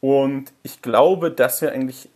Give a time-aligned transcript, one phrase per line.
[0.00, 2.08] Und ich glaube, dass wir eigentlich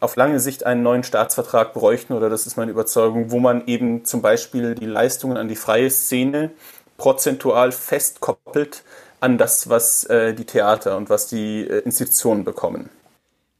[0.00, 4.04] auf lange Sicht einen neuen Staatsvertrag bräuchten, oder das ist meine Überzeugung, wo man eben
[4.04, 6.50] zum Beispiel die Leistungen an die freie Szene
[6.96, 8.82] prozentual festkoppelt
[9.20, 12.88] an das, was äh, die Theater und was die äh, Institutionen bekommen.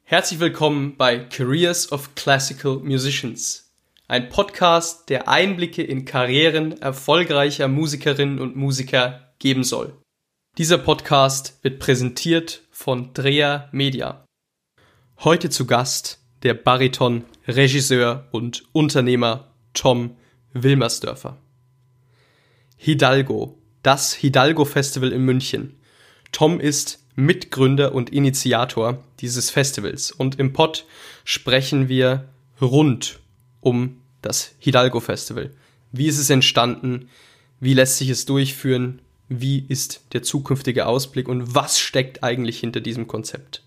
[0.05, 3.69] Herzlich willkommen bei Careers of Classical Musicians,
[4.07, 9.93] ein Podcast, der Einblicke in Karrieren erfolgreicher Musikerinnen und Musiker geben soll.
[10.57, 14.25] Dieser Podcast wird präsentiert von Drea Media.
[15.19, 20.17] Heute zu Gast der Bariton, Regisseur und Unternehmer Tom
[20.53, 21.39] Wilmersdörfer.
[22.77, 25.75] Hidalgo, das Hidalgo Festival in München.
[26.31, 30.87] Tom ist Mitgründer und Initiator dieses Festivals und im Pod
[31.25, 32.29] sprechen wir
[32.61, 33.19] rund
[33.61, 35.53] um das Hidalgo Festival.
[35.91, 37.09] Wie ist es entstanden?
[37.59, 39.03] Wie lässt sich es durchführen?
[39.29, 43.63] Wie ist der zukünftige Ausblick und was steckt eigentlich hinter diesem Konzept?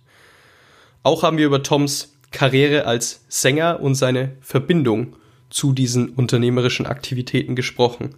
[1.03, 5.15] Auch haben wir über Toms Karriere als Sänger und seine Verbindung
[5.49, 8.15] zu diesen unternehmerischen Aktivitäten gesprochen.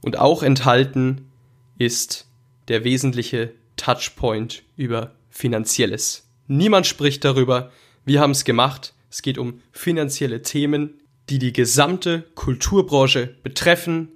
[0.00, 1.30] Und auch enthalten
[1.78, 2.26] ist
[2.68, 6.28] der wesentliche Touchpoint über Finanzielles.
[6.46, 7.72] Niemand spricht darüber.
[8.04, 8.94] Wir haben es gemacht.
[9.10, 14.10] Es geht um finanzielle Themen, die die gesamte Kulturbranche betreffen,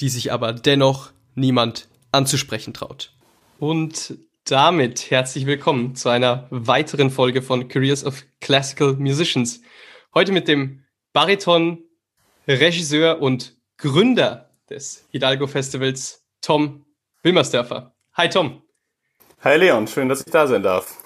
[0.00, 3.12] die sich aber dennoch niemand anzusprechen traut.
[3.58, 9.62] Und damit herzlich willkommen zu einer weiteren Folge von Careers of Classical Musicians.
[10.14, 11.82] Heute mit dem Bariton,
[12.46, 16.84] Regisseur und Gründer des Hidalgo Festivals, Tom
[17.22, 17.94] Wilmersdörfer.
[18.14, 18.62] Hi Tom.
[19.40, 20.98] Hi Leon, schön, dass ich da sein darf.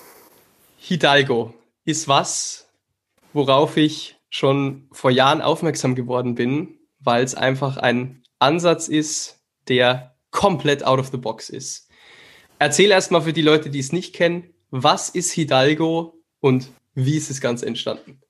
[0.78, 1.54] Hidalgo
[1.84, 2.68] ist was,
[3.32, 10.15] worauf ich schon vor Jahren aufmerksam geworden bin, weil es einfach ein Ansatz ist, der
[10.36, 11.86] komplett out of the box ist
[12.58, 17.28] Erzähl erstmal für die Leute, die es nicht kennen, was ist Hidalgo und wie ist
[17.28, 18.20] das Ganze entstanden?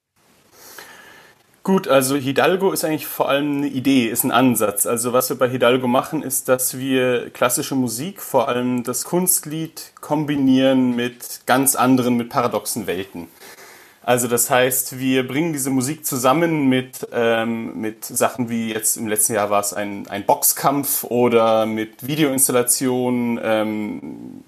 [1.63, 4.87] Gut, also Hidalgo ist eigentlich vor allem eine Idee, ist ein Ansatz.
[4.87, 9.93] Also was wir bei Hidalgo machen, ist, dass wir klassische Musik, vor allem das Kunstlied,
[10.01, 13.29] kombinieren mit ganz anderen, mit paradoxen Welten.
[14.07, 19.09] Also das heißt, wir bringen diese Musik zusammen mit, ähm, mit Sachen wie jetzt im
[19.09, 24.45] letzten Jahr war es ein, ein Boxkampf oder mit Videoinstallationen, ähm,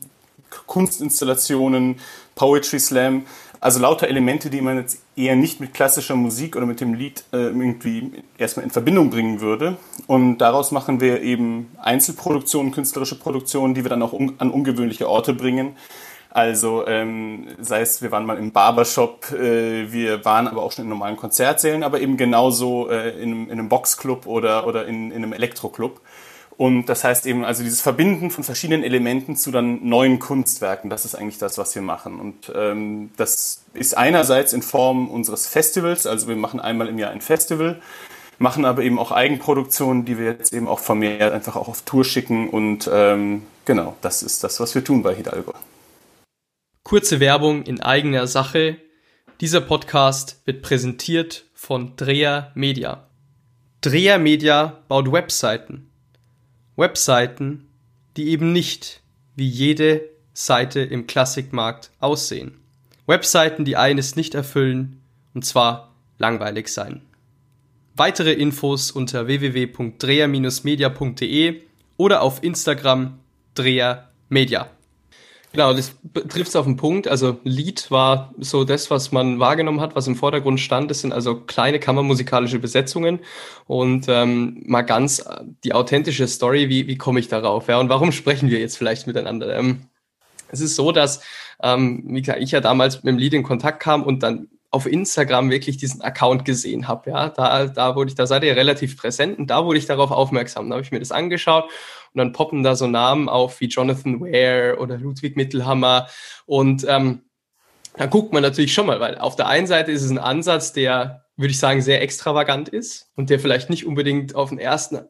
[0.66, 1.96] Kunstinstallationen,
[2.36, 3.26] Poetry Slam.
[3.58, 7.24] Also lauter Elemente, die man jetzt eher nicht mit klassischer Musik oder mit dem Lied
[7.32, 9.76] äh, irgendwie erstmal in Verbindung bringen würde.
[10.06, 15.08] Und daraus machen wir eben Einzelproduktionen, künstlerische Produktionen, die wir dann auch un an ungewöhnliche
[15.08, 15.74] Orte bringen
[16.30, 20.84] also ähm, sei es, wir waren mal im Barbershop, äh, wir waren aber auch schon
[20.84, 25.16] in normalen Konzertsälen, aber eben genauso äh, in, in einem Boxclub oder, oder in, in
[25.16, 26.00] einem Elektroclub.
[26.58, 31.04] Und das heißt eben, also dieses Verbinden von verschiedenen Elementen zu dann neuen Kunstwerken, das
[31.04, 32.18] ist eigentlich das, was wir machen.
[32.18, 37.12] Und ähm, das ist einerseits in Form unseres Festivals, also wir machen einmal im Jahr
[37.12, 37.80] ein Festival,
[38.38, 42.04] machen aber eben auch Eigenproduktionen, die wir jetzt eben auch vermehrt einfach auch auf Tour
[42.04, 42.50] schicken.
[42.50, 45.54] Und ähm, genau, das ist das, was wir tun bei Hidalgo.
[46.88, 48.78] Kurze Werbung in eigener Sache.
[49.42, 53.06] Dieser Podcast wird präsentiert von Dreher Media.
[53.82, 55.90] Dreher Media baut Webseiten.
[56.76, 57.68] Webseiten,
[58.16, 59.02] die eben nicht
[59.36, 60.00] wie jede
[60.32, 62.58] Seite im Klassikmarkt aussehen.
[63.06, 65.02] Webseiten, die eines nicht erfüllen,
[65.34, 67.02] und zwar langweilig sein.
[67.96, 71.60] Weitere Infos unter www.dreher-media.de
[71.98, 73.18] oder auf Instagram
[73.52, 74.70] Dreher Media.
[75.52, 75.96] Genau, das
[76.28, 77.08] trifft es auf den Punkt.
[77.08, 80.90] Also Lied war so das, was man wahrgenommen hat, was im Vordergrund stand.
[80.90, 83.20] Das sind also kleine kammermusikalische Besetzungen
[83.66, 87.68] und ähm, mal ganz äh, die authentische Story, wie, wie komme ich darauf?
[87.68, 89.56] Ja, und warum sprechen wir jetzt vielleicht miteinander?
[89.56, 89.84] Ähm,
[90.50, 91.22] es ist so, dass
[91.62, 94.86] ähm, wie gesagt, ich ja damals mit dem Lied in Kontakt kam und dann auf
[94.86, 97.10] Instagram wirklich diesen Account gesehen habe.
[97.10, 100.10] Ja, da, da wurde ich, da seid ihr relativ präsent und da wurde ich darauf
[100.10, 100.68] aufmerksam.
[100.68, 101.70] Da habe ich mir das angeschaut
[102.18, 106.08] und dann poppen da so Namen auf wie Jonathan Ware oder Ludwig Mittelhammer.
[106.46, 107.22] Und ähm,
[107.94, 110.72] da guckt man natürlich schon mal, weil auf der einen Seite ist es ein Ansatz,
[110.72, 115.00] der, würde ich sagen, sehr extravagant ist und der vielleicht nicht unbedingt auf den ersten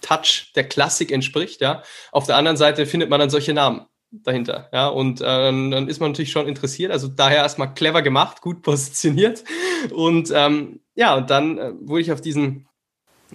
[0.00, 1.82] Touch der Klassik entspricht, ja.
[2.10, 6.00] Auf der anderen Seite findet man dann solche Namen dahinter, ja, und äh, dann ist
[6.00, 9.44] man natürlich schon interessiert, also daher erstmal clever gemacht, gut positioniert.
[9.92, 12.68] Und ähm, ja, und dann äh, wurde ich auf diesen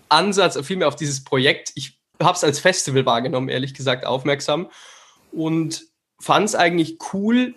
[0.09, 4.69] Ansatz, vielmehr auf dieses Projekt, ich habe es als Festival wahrgenommen, ehrlich gesagt, aufmerksam
[5.31, 5.83] und
[6.19, 7.55] fand es eigentlich cool,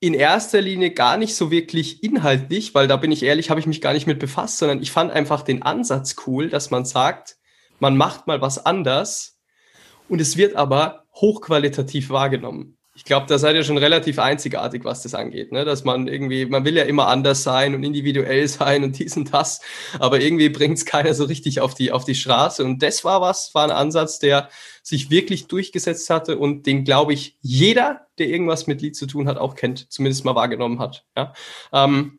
[0.00, 3.66] in erster Linie gar nicht so wirklich inhaltlich, weil da bin ich ehrlich, habe ich
[3.66, 7.36] mich gar nicht mit befasst, sondern ich fand einfach den Ansatz cool, dass man sagt,
[7.78, 9.38] man macht mal was anders
[10.08, 12.78] und es wird aber hochqualitativ wahrgenommen.
[12.94, 15.64] Ich glaube, da seid ihr schon relativ einzigartig, was das angeht, ne?
[15.64, 19.32] Dass man irgendwie, man will ja immer anders sein und individuell sein und dies und
[19.32, 19.60] das,
[19.98, 22.62] aber irgendwie bringt es keiner so richtig auf die, auf die Straße.
[22.62, 24.50] Und das war was, war ein Ansatz, der
[24.82, 29.26] sich wirklich durchgesetzt hatte und den, glaube ich, jeder, der irgendwas mit Lied zu tun
[29.26, 31.06] hat, auch kennt, zumindest mal wahrgenommen hat.
[31.16, 31.32] Ja?
[31.72, 32.18] Ähm,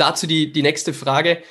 [0.00, 1.42] dazu die, die nächste Frage.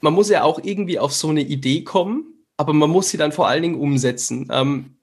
[0.00, 3.32] Man muss ja auch irgendwie auf so eine Idee kommen, aber man muss sie dann
[3.32, 4.48] vor allen Dingen umsetzen.
[4.52, 4.98] Ähm,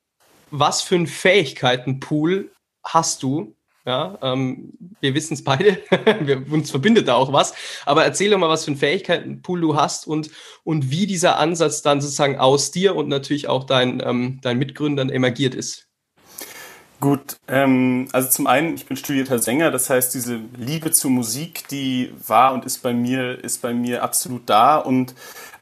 [0.52, 2.52] was für ein Fähigkeitenpool
[2.86, 3.56] hast du?
[3.88, 5.78] Ja, ähm, wir wissen es beide,
[6.22, 7.54] wir, uns verbindet da auch was.
[7.86, 10.32] Aber erzähl doch mal, was für ein Fähigkeitenpool du hast und,
[10.64, 15.10] und wie dieser Ansatz dann sozusagen aus dir und natürlich auch dein, ähm, deinen Mitgründern
[15.12, 15.88] emergiert ist.
[17.00, 21.68] Gut, ähm, also zum einen, ich bin studierter Sänger, das heißt, diese Liebe zur Musik,
[21.68, 25.14] die war und ist bei mir, ist bei mir absolut da und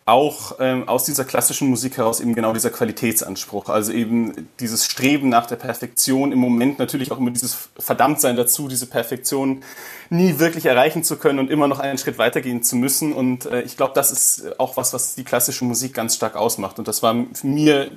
[0.05, 3.69] auch ähm, aus dieser klassischen Musik heraus eben genau dieser Qualitätsanspruch.
[3.69, 8.67] Also eben dieses Streben nach der Perfektion, im Moment natürlich auch immer dieses Verdammtsein dazu,
[8.67, 9.63] diese Perfektion
[10.09, 13.13] nie wirklich erreichen zu können und immer noch einen Schritt weitergehen zu müssen.
[13.13, 16.79] Und äh, ich glaube, das ist auch was, was die klassische Musik ganz stark ausmacht.
[16.79, 17.89] Und das war mir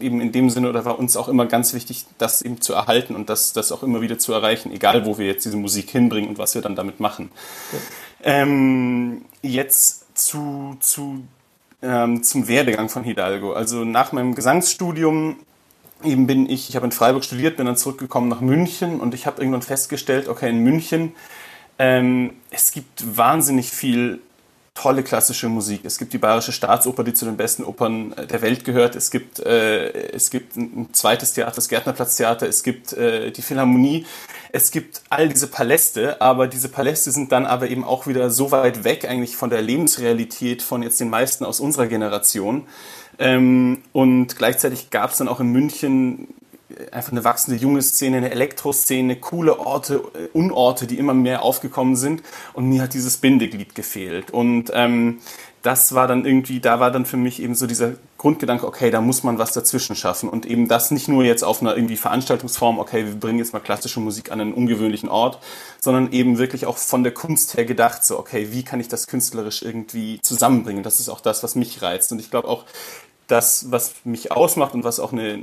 [0.00, 3.16] eben in dem Sinne oder war uns auch immer ganz wichtig, das eben zu erhalten
[3.16, 6.28] und das, das auch immer wieder zu erreichen, egal wo wir jetzt diese Musik hinbringen
[6.28, 7.30] und was wir dann damit machen.
[7.72, 7.78] Ja.
[8.22, 11.22] Ähm, jetzt zu, zu
[11.82, 13.52] ähm, zum Werdegang von Hidalgo.
[13.52, 15.36] Also nach meinem Gesangsstudium
[16.04, 19.26] eben bin ich, ich habe in Freiburg studiert, bin dann zurückgekommen nach München und ich
[19.26, 21.12] habe irgendwann festgestellt, okay, in München,
[21.78, 24.20] ähm, es gibt wahnsinnig viel
[24.80, 25.80] tolle klassische Musik.
[25.84, 28.94] Es gibt die Bayerische Staatsoper, die zu den besten Opern äh, der Welt gehört.
[28.94, 32.46] Es gibt, äh, es gibt ein zweites Theater, das Gärtnerplatztheater.
[32.46, 34.06] Es gibt äh, die Philharmonie.
[34.52, 38.52] Es gibt all diese Paläste, aber diese Paläste sind dann aber eben auch wieder so
[38.52, 42.66] weit weg eigentlich von der Lebensrealität von jetzt den meisten aus unserer Generation.
[43.18, 46.28] Ähm, und gleichzeitig gab es dann auch in München
[46.92, 51.96] einfach eine wachsende junge Szene, eine Elektroszene, coole Orte, äh, Unorte, die immer mehr aufgekommen
[51.96, 52.22] sind.
[52.52, 54.30] Und mir hat dieses Bindeglied gefehlt.
[54.30, 55.18] Und ähm,
[55.62, 59.00] das war dann irgendwie, da war dann für mich eben so dieser Grundgedanke, okay, da
[59.00, 60.28] muss man was dazwischen schaffen.
[60.28, 63.60] Und eben das nicht nur jetzt auf einer irgendwie Veranstaltungsform, okay, wir bringen jetzt mal
[63.60, 65.40] klassische Musik an einen ungewöhnlichen Ort,
[65.80, 69.08] sondern eben wirklich auch von der Kunst her gedacht, so, okay, wie kann ich das
[69.08, 70.82] künstlerisch irgendwie zusammenbringen?
[70.82, 72.12] Das ist auch das, was mich reizt.
[72.12, 72.64] Und ich glaube auch,
[73.28, 75.42] das, was mich ausmacht und was auch eine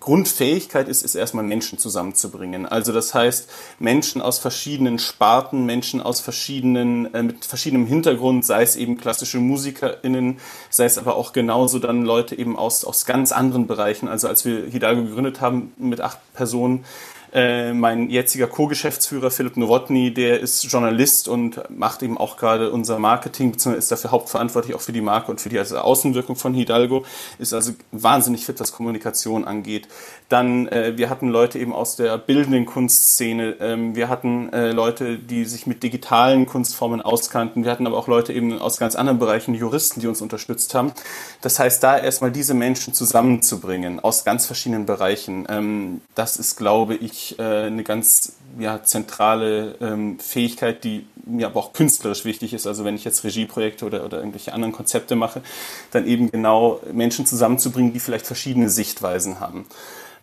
[0.00, 2.66] Grundfähigkeit ist, ist erstmal Menschen zusammenzubringen.
[2.66, 3.48] Also das heißt,
[3.78, 9.38] Menschen aus verschiedenen Sparten, Menschen aus verschiedenen, äh, mit verschiedenem Hintergrund, sei es eben klassische
[9.38, 14.08] MusikerInnen, sei es aber auch genauso dann Leute eben aus, aus ganz anderen Bereichen.
[14.08, 16.84] Also als wir Hidalgo gegründet haben mit acht Personen,
[17.32, 22.98] äh, mein jetziger Co-Geschäftsführer Philipp Nowotny, der ist Journalist und macht eben auch gerade unser
[22.98, 26.52] Marketing, beziehungsweise ist dafür hauptverantwortlich auch für die Marke und für die also Außenwirkung von
[26.52, 27.06] Hidalgo,
[27.38, 29.88] ist also wahnsinnig fit, was Kommunikation angeht.
[30.28, 35.18] Dann, äh, wir hatten Leute eben aus der bildenden Kunstszene, ähm, wir hatten äh, Leute,
[35.18, 39.18] die sich mit digitalen Kunstformen auskannten, wir hatten aber auch Leute eben aus ganz anderen
[39.18, 40.92] Bereichen, Juristen, die uns unterstützt haben.
[41.40, 46.94] Das heißt, da erstmal diese Menschen zusammenzubringen aus ganz verschiedenen Bereichen, ähm, das ist, glaube
[46.94, 52.66] ich, äh, eine ganz ja, zentrale ähm, Fähigkeit, die mir aber auch künstlerisch wichtig ist.
[52.66, 55.42] Also wenn ich jetzt Regieprojekte oder, oder irgendwelche anderen Konzepte mache,
[55.90, 59.66] dann eben genau Menschen zusammenzubringen, die vielleicht verschiedene Sichtweisen haben.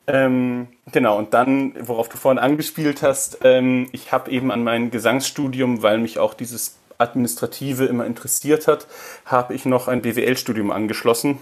[0.07, 4.89] Ähm, genau, und dann, worauf du vorhin angespielt hast, ähm, ich habe eben an mein
[4.91, 8.87] Gesangsstudium, weil mich auch dieses Administrative immer interessiert hat,
[9.25, 11.37] habe ich noch ein BWL-Studium angeschlossen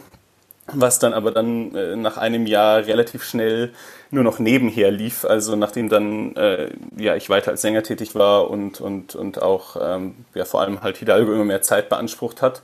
[0.73, 3.71] was dann aber dann äh, nach einem Jahr relativ schnell
[4.11, 5.25] nur noch nebenher lief.
[5.25, 9.77] Also nachdem dann äh, ja ich weiter als Sänger tätig war und und und auch
[9.81, 12.61] ähm, ja vor allem halt Hidalgo immer mehr Zeit beansprucht hat.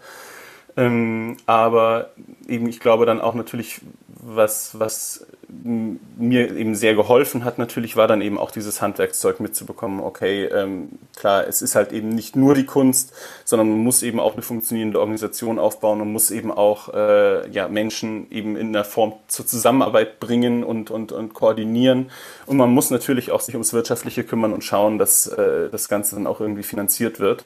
[0.76, 2.12] Ähm, aber
[2.48, 3.82] eben ich glaube dann auch natürlich
[4.26, 10.00] was was mir eben sehr geholfen hat, natürlich war dann eben auch dieses Handwerkszeug mitzubekommen,
[10.00, 13.14] okay, ähm, klar, es ist halt eben nicht nur die Kunst,
[13.46, 17.68] sondern man muss eben auch eine funktionierende Organisation aufbauen und muss eben auch äh, ja,
[17.68, 22.10] Menschen eben in der Form zur Zusammenarbeit bringen und, und, und koordinieren.
[22.46, 26.16] Und man muss natürlich auch sich ums Wirtschaftliche kümmern und schauen, dass äh, das Ganze
[26.16, 27.46] dann auch irgendwie finanziert wird.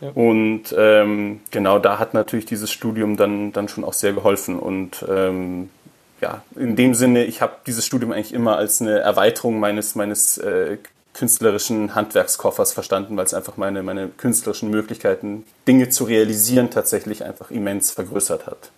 [0.00, 0.10] Ja.
[0.10, 4.58] Und ähm, genau da hat natürlich dieses Studium dann, dann schon auch sehr geholfen.
[4.58, 5.70] Und ähm,
[6.20, 10.38] ja, in dem Sinne, ich habe dieses Studium eigentlich immer als eine Erweiterung meines, meines
[10.38, 10.78] äh,
[11.12, 17.50] künstlerischen Handwerkskoffers verstanden, weil es einfach meine, meine künstlerischen Möglichkeiten, Dinge zu realisieren, tatsächlich einfach
[17.50, 18.70] immens vergrößert hat.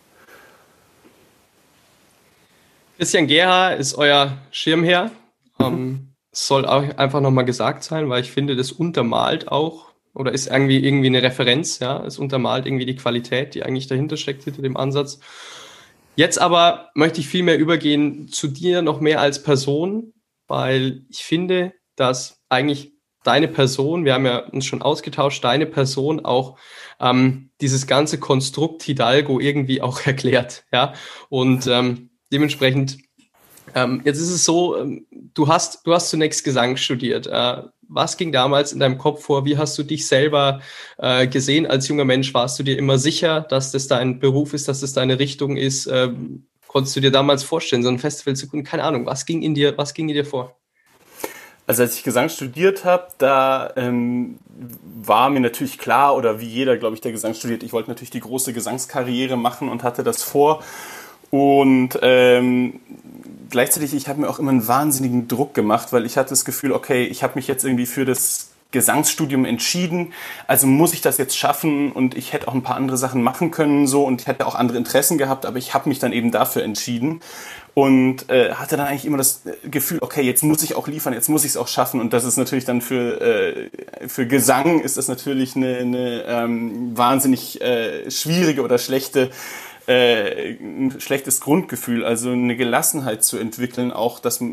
[2.96, 5.10] Christian Gerha ist euer Schirmherr.
[5.58, 5.64] Mhm.
[5.64, 10.48] Ähm, soll auch einfach nochmal gesagt sein, weil ich finde, das untermalt auch oder ist
[10.48, 14.62] irgendwie irgendwie eine Referenz, ja, es untermalt irgendwie die Qualität, die eigentlich dahinter steckt hinter
[14.62, 15.20] dem Ansatz.
[16.18, 20.14] Jetzt aber möchte ich viel mehr übergehen zu dir noch mehr als Person.
[20.48, 26.24] weil ich finde, dass eigentlich deine Person, wir haben ja uns schon ausgetauscht, deine Person
[26.24, 26.58] auch
[26.98, 30.64] ähm, dieses ganze Konstrukt Hidalgo irgendwie auch erklärt.
[30.72, 30.94] Ja,
[31.28, 32.98] und ähm, dementsprechend
[33.76, 37.28] ähm, jetzt ist es so, ähm, du hast, du hast zunächst Gesang studiert.
[37.28, 39.44] Äh, was ging damals in deinem Kopf vor?
[39.44, 40.60] Wie hast du dich selber
[40.98, 42.32] äh, gesehen als junger Mensch?
[42.34, 45.86] Warst du dir immer sicher, dass das dein Beruf ist, dass das deine Richtung ist?
[45.86, 48.66] Ähm, konntest du dir damals vorstellen, so ein Festival zu gründen?
[48.66, 49.06] Keine Ahnung.
[49.06, 50.56] Was ging in dir, was ging in dir vor?
[51.66, 54.38] Also als ich Gesang studiert habe, da ähm,
[54.82, 58.10] war mir natürlich klar, oder wie jeder, glaube ich, der Gesang studiert, ich wollte natürlich
[58.10, 60.62] die große Gesangskarriere machen und hatte das vor.
[61.30, 62.80] Und ähm,
[63.50, 66.72] gleichzeitig, ich habe mir auch immer einen wahnsinnigen Druck gemacht, weil ich hatte das Gefühl,
[66.72, 70.12] okay, ich habe mich jetzt irgendwie für das Gesangsstudium entschieden,
[70.46, 73.50] also muss ich das jetzt schaffen und ich hätte auch ein paar andere Sachen machen
[73.50, 76.32] können so und ich hätte auch andere Interessen gehabt, aber ich habe mich dann eben
[76.32, 77.22] dafür entschieden
[77.72, 81.30] und äh, hatte dann eigentlich immer das Gefühl, okay, jetzt muss ich auch liefern, jetzt
[81.30, 83.70] muss ich es auch schaffen und das ist natürlich dann für äh,
[84.06, 89.30] für Gesang ist das natürlich eine, eine ähm, wahnsinnig äh, schwierige oder schlechte
[89.88, 94.44] äh, ein schlechtes Grundgefühl, also eine Gelassenheit zu entwickeln, auch dass,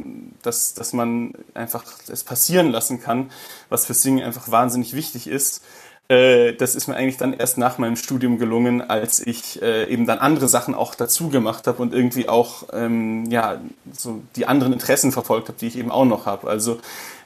[0.41, 3.29] dass, dass man einfach es passieren lassen kann,
[3.67, 5.61] was für Singen einfach wahnsinnig wichtig ist.
[6.07, 10.05] Äh, das ist mir eigentlich dann erst nach meinem Studium gelungen, als ich äh, eben
[10.05, 13.59] dann andere Sachen auch dazu gemacht habe und irgendwie auch ähm, ja
[13.91, 16.47] so die anderen Interessen verfolgt habe, die ich eben auch noch habe.
[16.47, 16.79] Also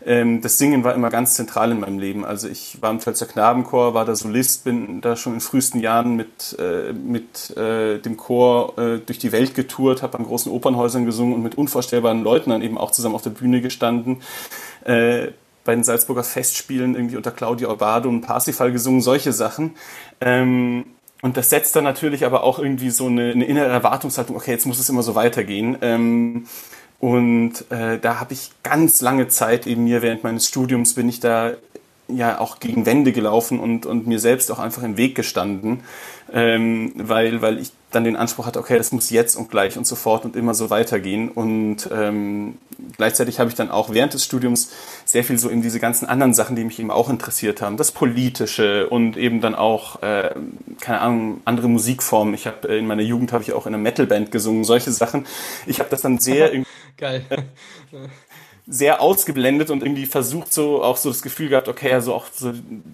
[0.05, 2.25] ähm, das Singen war immer ganz zentral in meinem Leben.
[2.25, 6.15] Also ich war im Pfälzer Knabenchor, war da Solist, bin da schon in frühesten Jahren
[6.15, 11.05] mit, äh, mit äh, dem Chor äh, durch die Welt getourt, habe an großen Opernhäusern
[11.05, 14.21] gesungen und mit unvorstellbaren Leuten dann eben auch zusammen auf der Bühne gestanden.
[14.85, 15.29] Äh,
[15.65, 19.75] bei den Salzburger Festspielen irgendwie unter Claudia Obado und Parsifal gesungen, solche Sachen.
[20.21, 20.85] Ähm,
[21.21, 24.65] und das setzt dann natürlich aber auch irgendwie so eine, eine innere Erwartungshaltung, okay, jetzt
[24.65, 25.77] muss es immer so weitergehen.
[25.81, 26.45] Ähm,
[26.99, 31.19] und äh, da habe ich ganz lange Zeit eben mir während meines Studiums bin ich
[31.19, 31.53] da
[32.09, 35.81] ja auch gegen Wände gelaufen und, und mir selbst auch einfach im Weg gestanden,
[36.33, 39.87] ähm, weil, weil ich dann den Anspruch hatte, okay, das muss jetzt und gleich und
[39.87, 41.29] sofort und immer so weitergehen.
[41.29, 42.57] Und ähm,
[42.97, 44.71] gleichzeitig habe ich dann auch während des Studiums
[45.05, 47.91] sehr viel so eben diese ganzen anderen Sachen, die mich eben auch interessiert haben, das
[47.91, 50.35] Politische und eben dann auch, äh,
[50.79, 52.33] keine Ahnung, andere Musikformen.
[52.33, 55.25] Ich habe in meiner Jugend habe ich auch in einer Metalband gesungen, solche Sachen.
[55.65, 56.51] Ich habe das dann sehr...
[56.99, 57.23] Geil
[58.69, 62.53] sehr ausgeblendet und irgendwie versucht so auch so das Gefühl gehabt, okay, also auch so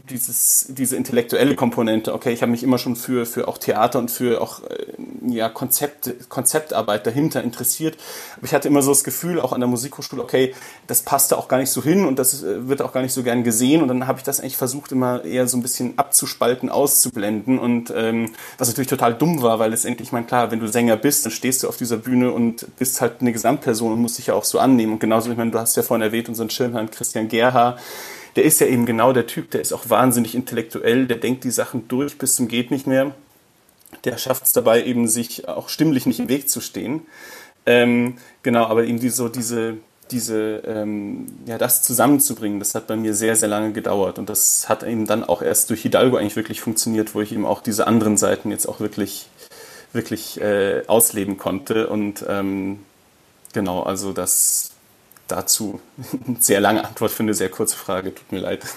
[0.09, 4.09] dieses diese intellektuelle Komponente, okay, ich habe mich immer schon für für auch Theater und
[4.09, 4.85] für auch äh,
[5.27, 7.97] ja Konzept Konzeptarbeit dahinter interessiert,
[8.37, 10.53] aber ich hatte immer so das Gefühl auch an der Musikhochschule, okay,
[10.87, 13.23] das passte auch gar nicht so hin und das äh, wird auch gar nicht so
[13.23, 13.81] gern gesehen.
[13.81, 17.59] Und dann habe ich das eigentlich versucht immer eher so ein bisschen abzuspalten, auszublenden.
[17.59, 20.97] Und ähm, was natürlich total dumm war, weil letztendlich, ich meine, klar, wenn du Sänger
[20.97, 24.27] bist, dann stehst du auf dieser Bühne und bist halt eine Gesamtperson und musst dich
[24.27, 24.93] ja auch so annehmen.
[24.93, 27.77] Und genauso, ich meine, du hast ja vorhin erwähnt, unseren Schirmherrn Christian Gerha,
[28.35, 31.51] der ist ja eben genau der Typ, der ist auch wahnsinnig intellektuell, der denkt die
[31.51, 33.15] Sachen durch bis zum geht nicht mehr.
[34.03, 37.01] Der schafft es dabei eben, sich auch stimmlich nicht im Weg zu stehen.
[37.65, 39.77] Ähm, genau, aber eben die, so diese,
[40.11, 44.19] diese, ähm, ja, das zusammenzubringen, das hat bei mir sehr, sehr lange gedauert.
[44.19, 47.45] Und das hat eben dann auch erst durch Hidalgo eigentlich wirklich funktioniert, wo ich eben
[47.45, 49.27] auch diese anderen Seiten jetzt auch wirklich,
[49.93, 51.87] wirklich äh, ausleben konnte.
[51.87, 52.79] Und ähm,
[53.53, 54.74] genau, also das
[55.27, 55.79] dazu
[56.27, 58.13] eine sehr lange Antwort für eine sehr kurze Frage.
[58.13, 58.63] Tut mir leid.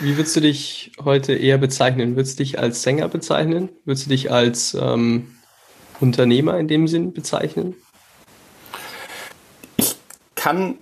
[0.00, 2.14] Wie würdest du dich heute eher bezeichnen?
[2.14, 3.68] Würdest du dich als Sänger bezeichnen?
[3.84, 5.36] Würdest du dich als ähm,
[5.98, 7.74] Unternehmer in dem Sinn bezeichnen?
[9.76, 9.96] Ich
[10.36, 10.76] kann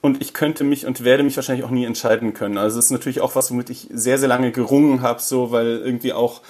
[0.00, 2.58] und ich könnte mich und werde mich wahrscheinlich auch nie entscheiden können.
[2.58, 5.78] Also es ist natürlich auch was, womit ich sehr, sehr lange gerungen habe, so weil
[5.78, 6.42] irgendwie auch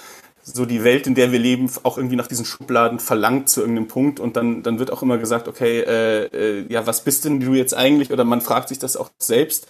[0.47, 3.87] so die Welt, in der wir leben, auch irgendwie nach diesen Schubladen verlangt zu irgendeinem
[3.87, 7.39] Punkt und dann, dann wird auch immer gesagt, okay, äh, äh, ja, was bist denn
[7.39, 8.11] du jetzt eigentlich?
[8.11, 9.67] Oder man fragt sich das auch selbst.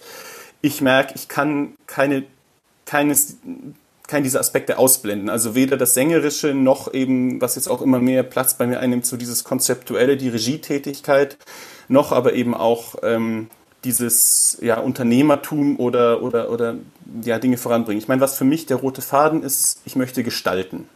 [0.62, 2.24] Ich merke, ich kann keine,
[2.86, 3.38] keines,
[4.08, 5.29] keinen dieser Aspekte ausblenden.
[5.29, 9.05] Also weder das Sängerische noch eben, was jetzt auch immer mehr Platz bei mir einnimmt,
[9.05, 11.38] so dieses Konzeptuelle, die Regietätigkeit,
[11.88, 13.48] noch aber eben auch ähm,
[13.86, 16.75] dieses ja, Unternehmertum oder, oder, oder
[17.24, 18.01] ja, Dinge voranbringen.
[18.01, 20.89] Ich meine, was für mich der rote Faden ist, ich möchte gestalten.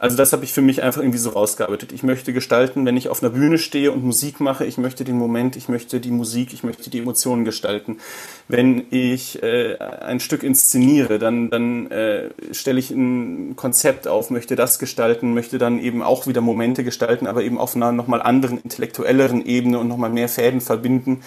[0.00, 1.90] Also das habe ich für mich einfach irgendwie so rausgearbeitet.
[1.90, 5.18] Ich möchte gestalten, wenn ich auf einer Bühne stehe und Musik mache, ich möchte den
[5.18, 7.98] Moment, ich möchte die Musik, ich möchte die Emotionen gestalten.
[8.46, 14.54] Wenn ich äh, ein Stück inszeniere, dann, dann äh, stelle ich ein Konzept auf, möchte
[14.54, 18.58] das gestalten, möchte dann eben auch wieder Momente gestalten, aber eben auf einer nochmal anderen,
[18.58, 21.22] intellektuelleren Ebene und nochmal mehr Fäden verbinden,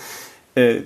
[0.55, 0.81] äh,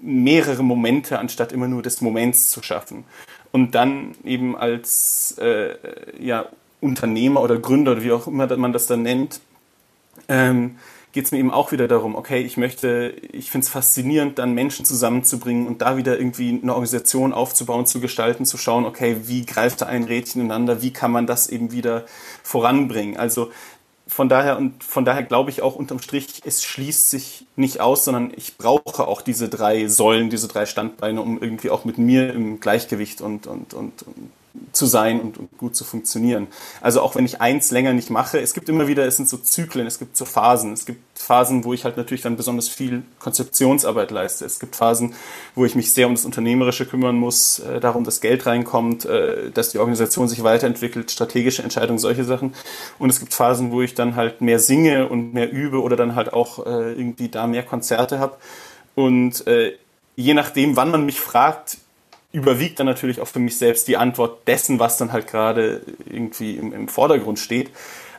[0.00, 3.04] mehrere Momente anstatt immer nur des Moments zu schaffen.
[3.50, 5.74] Und dann eben als äh,
[6.20, 6.46] ja,
[6.80, 9.40] Unternehmer oder Gründer oder wie auch immer man das dann nennt,
[10.28, 10.76] ähm,
[11.12, 14.52] geht es mir eben auch wieder darum, okay, ich möchte, ich finde es faszinierend, dann
[14.52, 19.46] Menschen zusammenzubringen und da wieder irgendwie eine Organisation aufzubauen, zu gestalten, zu schauen, okay, wie
[19.46, 22.04] greift da ein Rädchen ineinander, wie kann man das eben wieder
[22.42, 23.16] voranbringen.
[23.16, 23.50] Also
[24.08, 28.04] von daher und von daher glaube ich auch unterm Strich, es schließt sich nicht aus,
[28.04, 32.32] sondern ich brauche auch diese drei Säulen, diese drei Standbeine, um irgendwie auch mit mir
[32.32, 34.30] im Gleichgewicht und, und, und, und
[34.72, 36.48] zu sein und, und, gut zu funktionieren.
[36.80, 39.36] Also auch wenn ich eins länger nicht mache, es gibt immer wieder, es sind so
[39.36, 40.72] Zyklen, es gibt so Phasen.
[40.72, 44.44] Es gibt Phasen, wo ich halt natürlich dann besonders viel Konzeptionsarbeit leiste.
[44.44, 45.14] Es gibt Phasen,
[45.54, 49.50] wo ich mich sehr um das Unternehmerische kümmern muss, äh, darum, dass Geld reinkommt, äh,
[49.50, 52.54] dass die Organisation sich weiterentwickelt, strategische Entscheidungen, solche Sachen.
[52.98, 56.14] Und es gibt Phasen, wo ich dann halt mehr singe und mehr übe oder dann
[56.14, 58.36] halt auch äh, irgendwie da mehr Konzerte habe.
[58.94, 59.74] Und äh,
[60.16, 61.78] je nachdem, wann man mich fragt,
[62.38, 66.56] überwiegt dann natürlich auch für mich selbst die Antwort dessen, was dann halt gerade irgendwie
[66.56, 67.70] im, im, Vordergrund steht.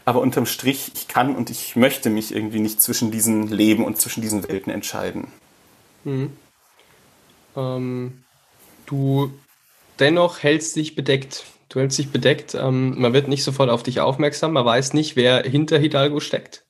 [0.06, 4.00] Aber unterm Strich, ich kann und ich möchte mich irgendwie nicht zwischen diesen Leben und
[4.00, 5.28] zwischen diesen Welten entscheiden.
[6.04, 6.34] Mhm.
[7.56, 8.24] Ähm,
[8.86, 9.32] du
[10.00, 11.46] dennoch hältst dich bedeckt.
[11.70, 12.56] Du hältst dich bedeckt.
[12.56, 14.54] Ähm, man wird nicht sofort auf dich aufmerksam.
[14.54, 16.66] Man weiß nicht, wer hinter Hidalgo steckt.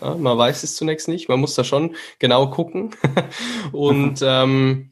[0.00, 1.28] Ja, man weiß es zunächst nicht.
[1.28, 2.90] Man muss da schon genau gucken.
[3.72, 4.87] und ähm,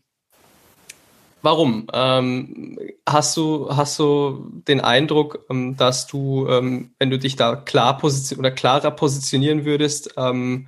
[1.47, 1.87] Warum?
[1.93, 2.77] Ähm,
[3.09, 7.99] hast, du, hast du den Eindruck, ähm, dass du, ähm, wenn du dich da klar
[7.99, 10.67] position oder klarer positionieren würdest, ähm,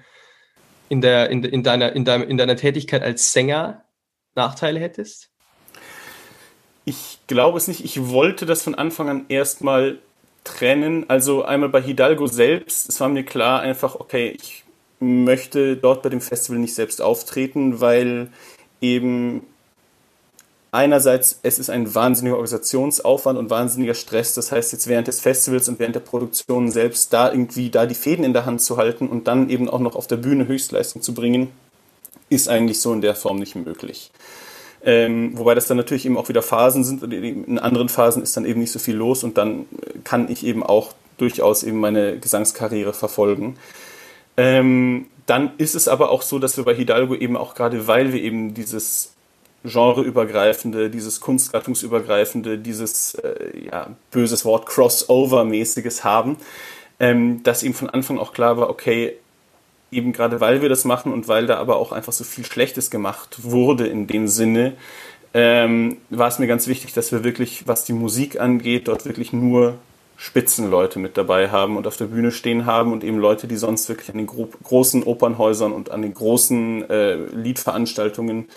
[0.89, 3.83] in, der, in, in, deiner, in, deinem, in deiner Tätigkeit als Sänger
[4.37, 5.31] Nachteile hättest?
[6.85, 7.85] Ich glaube es nicht.
[7.85, 9.99] Ich wollte das von Anfang an erstmal
[10.45, 11.11] trennen.
[11.11, 14.63] Also einmal bei Hidalgo selbst, es war mir klar einfach, okay, ich
[15.01, 18.31] möchte dort bei dem Festival nicht selbst auftreten, weil
[18.81, 19.43] eben
[20.71, 24.35] einerseits, es ist ein wahnsinniger Organisationsaufwand und wahnsinniger Stress.
[24.35, 27.95] Das heißt, jetzt während des Festivals und während der Produktion selbst da irgendwie da die
[27.95, 31.03] Fäden in der Hand zu halten und dann eben auch noch auf der Bühne Höchstleistung
[31.03, 31.51] zu bringen,
[32.31, 34.11] ist eigentlich so in der Form nicht möglich.
[34.83, 38.37] Ähm, wobei das dann natürlich eben auch wieder Phasen sind und in anderen Phasen ist
[38.37, 39.67] dann eben nicht so viel los und dann
[40.05, 43.57] kann ich eben auch durchaus eben meine Gesangskarriere verfolgen.
[44.37, 48.13] Ähm, dann ist es aber auch so, dass wir bei Hidalgo eben auch gerade, weil
[48.13, 49.15] wir eben dieses
[49.65, 56.37] genreübergreifende, dieses kunstgattungsübergreifende, dieses äh, ja, böses Wort Crossover-mäßiges haben,
[57.01, 59.15] ähm, dass ihm von Anfang auch klar war, okay,
[59.91, 62.91] eben gerade weil wir das machen und weil da aber auch einfach so viel Schlechtes
[62.91, 64.75] gemacht wurde in dem Sinne,
[65.35, 69.33] ähm, war es mir ganz wichtig, dass wir wirklich, was die Musik angeht, dort wirklich
[69.33, 69.79] nur
[70.17, 73.89] Spitzenleute mit dabei haben und auf der Bühne stehen haben und eben Leute, die sonst
[73.89, 78.49] wirklich an den gro großen Opernhäusern und an den großen äh, Liedveranstaltungen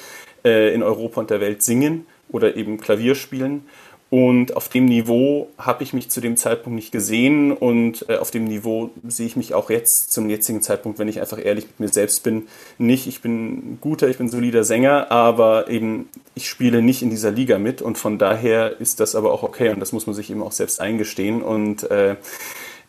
[0.43, 3.65] äh, in Europa und der Welt singen oder eben Klavier spielen.
[4.11, 8.29] Und auf dem Niveau habe ich mich zu dem Zeitpunkt nicht gesehen und äh, auf
[8.29, 11.79] dem Niveau sehe ich mich auch jetzt zum jetzigen Zeitpunkt, wenn ich einfach ehrlich mit
[11.79, 13.07] mir selbst bin, nicht.
[13.07, 17.57] Ich bin guter, ich bin solider Sänger, aber eben ich spiele nicht in dieser Liga
[17.57, 20.43] mit und von daher ist das aber auch okay und das muss man sich eben
[20.43, 22.17] auch selbst eingestehen und äh,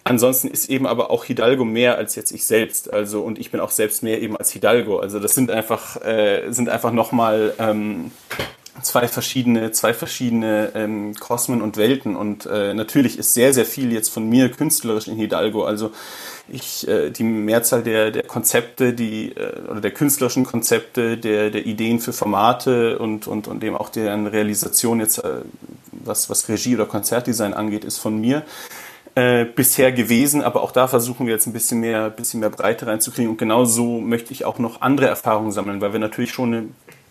[0.05, 2.93] Ansonsten ist eben aber auch Hidalgo mehr als jetzt ich selbst.
[2.93, 4.99] Also und ich bin auch selbst mehr eben als Hidalgo.
[4.99, 8.11] Also das sind einfach äh, sind einfach nochmal ähm,
[8.83, 12.17] zwei verschiedene zwei verschiedene ähm, Kosmen und Welten.
[12.17, 15.65] Und äh, natürlich ist sehr sehr viel jetzt von mir künstlerisch in Hidalgo.
[15.65, 15.93] Also
[16.49, 21.65] ich äh, die Mehrzahl der der Konzepte, die äh, oder der künstlerischen Konzepte, der der
[21.65, 25.43] Ideen für Formate und und und eben auch deren Realisation jetzt äh,
[25.93, 28.43] was was Regie oder Konzertdesign angeht, ist von mir
[29.15, 32.87] äh, bisher gewesen, aber auch da versuchen wir jetzt ein bisschen mehr, bisschen mehr Breite
[32.87, 33.31] reinzukriegen.
[33.31, 36.69] Und genauso möchte ich auch noch andere Erfahrungen sammeln, weil wir natürlich schon eine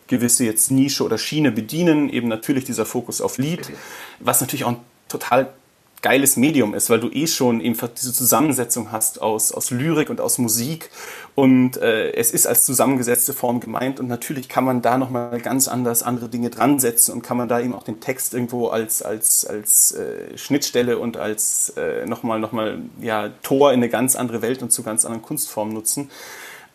[0.07, 3.71] gewisse jetzt Nische oder Schiene bedienen, eben natürlich dieser Fokus auf Lied,
[4.19, 5.53] was natürlich auch ein total
[6.01, 10.19] geiles Medium ist, weil du eh schon eben diese Zusammensetzung hast aus, aus Lyrik und
[10.19, 10.89] aus Musik
[11.35, 15.67] und äh, es ist als zusammengesetzte Form gemeint und natürlich kann man da nochmal ganz
[15.67, 19.03] anders andere Dinge dran setzen und kann man da eben auch den Text irgendwo als,
[19.03, 24.15] als, als äh, Schnittstelle und als äh, nochmal noch mal, ja, Tor in eine ganz
[24.15, 26.09] andere Welt und zu ganz anderen Kunstformen nutzen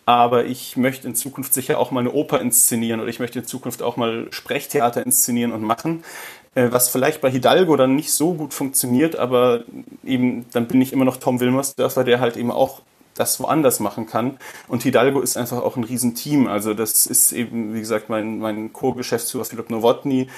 [0.09, 3.45] aber ich möchte in Zukunft sicher auch mal eine Oper inszenieren oder ich möchte in
[3.45, 6.05] Zukunft auch mal Sprechtheater inszenieren und machen.
[6.57, 9.65] Äh, was vielleicht bei Hidalgo dann nicht so gut funktioniert, aber
[10.05, 12.81] eben dann bin ich immer noch Tom Wilmersdörfer, der halt eben auch
[13.15, 14.39] das woanders machen kann.
[14.67, 16.47] Und Hidalgo ist einfach auch ein Riesenteam.
[16.47, 20.29] Also das ist eben, wie gesagt, mein, mein Co-Geschäftsführer Philipp Nowotny.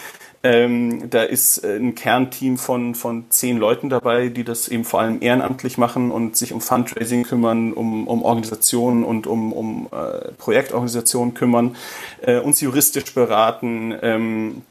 [0.43, 5.01] Ähm, da ist äh, ein Kernteam von, von zehn Leuten dabei, die das eben vor
[5.01, 10.33] allem ehrenamtlich machen und sich um Fundraising kümmern, um, um Organisationen und um, um äh,
[10.33, 11.77] Projektorganisationen kümmern,
[12.23, 14.63] äh, uns juristisch beraten, ähm,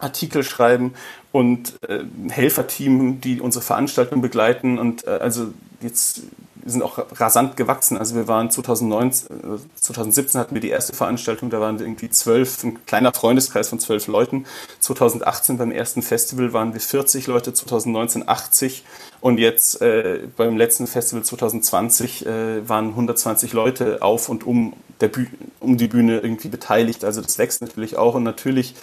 [0.00, 0.94] Artikel schreiben
[1.32, 4.78] und äh, Helferteam, die unsere Veranstaltung begleiten.
[4.78, 6.22] Und äh, also jetzt
[6.64, 7.96] sind auch rasant gewachsen.
[7.96, 9.28] Also wir waren 2019,
[9.74, 13.78] 2017 hatten wir die erste Veranstaltung, da waren wir irgendwie zwölf, ein kleiner Freundeskreis von
[13.78, 14.46] zwölf Leuten.
[14.80, 18.84] 2018 beim ersten Festival waren wir 40 Leute, 2019 80
[19.20, 25.08] und jetzt äh, beim letzten Festival 2020 äh, waren 120 Leute auf und um, der
[25.08, 25.26] Büh
[25.60, 27.04] um die Bühne irgendwie beteiligt.
[27.04, 28.74] Also das wächst natürlich auch und natürlich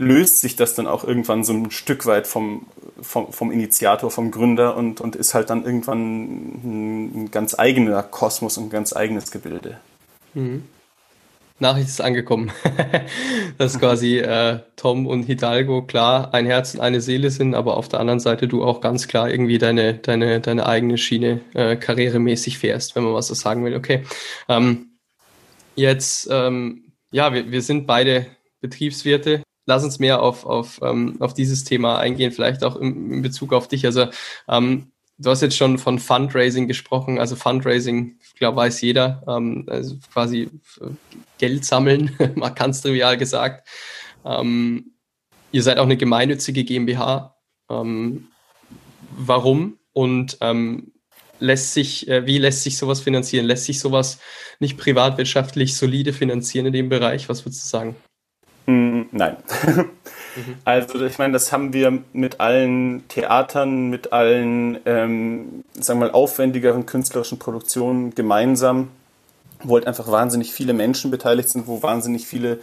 [0.00, 2.66] löst sich das dann auch irgendwann so ein Stück weit vom,
[3.02, 6.14] vom, vom Initiator, vom Gründer und, und ist halt dann irgendwann
[7.24, 9.78] ein, ganz eigener Kosmos und ein ganz eigenes Gebilde.
[10.32, 10.64] Mhm.
[11.58, 12.50] Nachricht ist angekommen,
[13.58, 17.88] dass quasi äh, Tom und Hidalgo klar ein Herz und eine Seele sind, aber auf
[17.88, 22.58] der anderen Seite du auch ganz klar irgendwie deine, deine, deine eigene Schiene äh, karrieremäßig
[22.58, 23.76] fährst, wenn man was so sagen will.
[23.76, 24.04] Okay.
[24.48, 24.92] Ähm,
[25.76, 28.24] jetzt, ähm, ja, wir, wir sind beide
[28.62, 29.42] Betriebswirte.
[29.66, 33.52] Lass uns mehr auf, auf, ähm, auf dieses Thema eingehen, vielleicht auch in, in Bezug
[33.52, 33.86] auf dich.
[33.86, 34.06] Also
[34.48, 37.18] ähm, du hast jetzt schon von Fundraising gesprochen.
[37.18, 39.22] Also Fundraising, glaube, weiß jeder.
[39.28, 40.50] Ähm, also quasi
[41.38, 43.68] Geld sammeln, mal ganz trivial gesagt.
[44.24, 44.94] Ähm,
[45.52, 47.36] ihr seid auch eine gemeinnützige GmbH.
[47.70, 48.28] Ähm,
[49.12, 49.78] warum?
[49.92, 50.92] Und ähm,
[51.38, 53.46] lässt sich, äh, wie lässt sich sowas finanzieren?
[53.46, 54.18] Lässt sich sowas
[54.58, 57.28] nicht privatwirtschaftlich solide finanzieren in dem Bereich?
[57.28, 57.96] Was würdest du sagen?
[58.70, 59.36] Mm, nein.
[60.64, 66.12] Also ich meine, das haben wir mit allen Theatern, mit allen, ähm, sagen wir mal,
[66.12, 68.90] aufwendigeren künstlerischen Produktionen gemeinsam,
[69.64, 72.60] wo halt einfach wahnsinnig viele Menschen beteiligt sind, wo wahnsinnig viele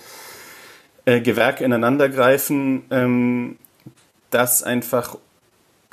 [1.03, 3.57] äh, Gewerke ineinandergreifen, ähm,
[4.31, 5.17] dass einfach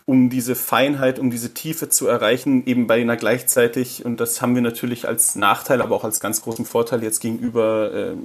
[0.07, 4.55] um diese Feinheit, um diese Tiefe zu erreichen, eben bei einer gleichzeitig, und das haben
[4.55, 8.21] wir natürlich als Nachteil, aber auch als ganz großen Vorteil jetzt gegenüber ähm,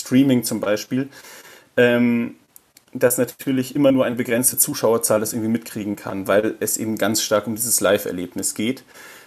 [0.00, 1.08] Streaming zum Beispiel,
[1.76, 2.36] ähm,
[2.94, 7.22] dass natürlich immer nur eine begrenzte Zuschauerzahl das irgendwie mitkriegen kann, weil es eben ganz
[7.22, 8.84] stark um dieses Live-Erlebnis geht.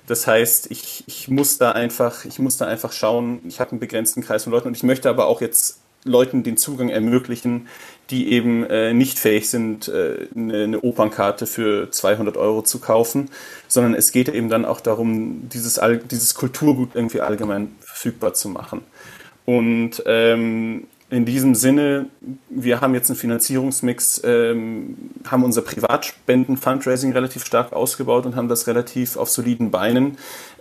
[0.07, 3.79] Das heißt, ich, ich muss da einfach, ich muss da einfach schauen, ich habe einen
[3.79, 7.67] begrenzten Kreis von Leuten und ich möchte aber auch jetzt Leuten den Zugang ermöglichen,
[8.11, 13.31] die eben äh, nicht fähig sind, äh, eine, eine, Opernkarte für 200 Euro zu kaufen,
[13.67, 18.81] sondern es geht eben dann auch darum, dieses, dieses Kulturgut irgendwie allgemein verfügbar zu machen.
[19.45, 22.07] Und ähm, in diesem Sinne,
[22.49, 28.65] wir haben jetzt einen Finanzierungsmix, ähm, haben unser Privatspenden-Fundraising relativ stark ausgebaut und haben das
[28.65, 30.17] relativ auf soliden Beinen.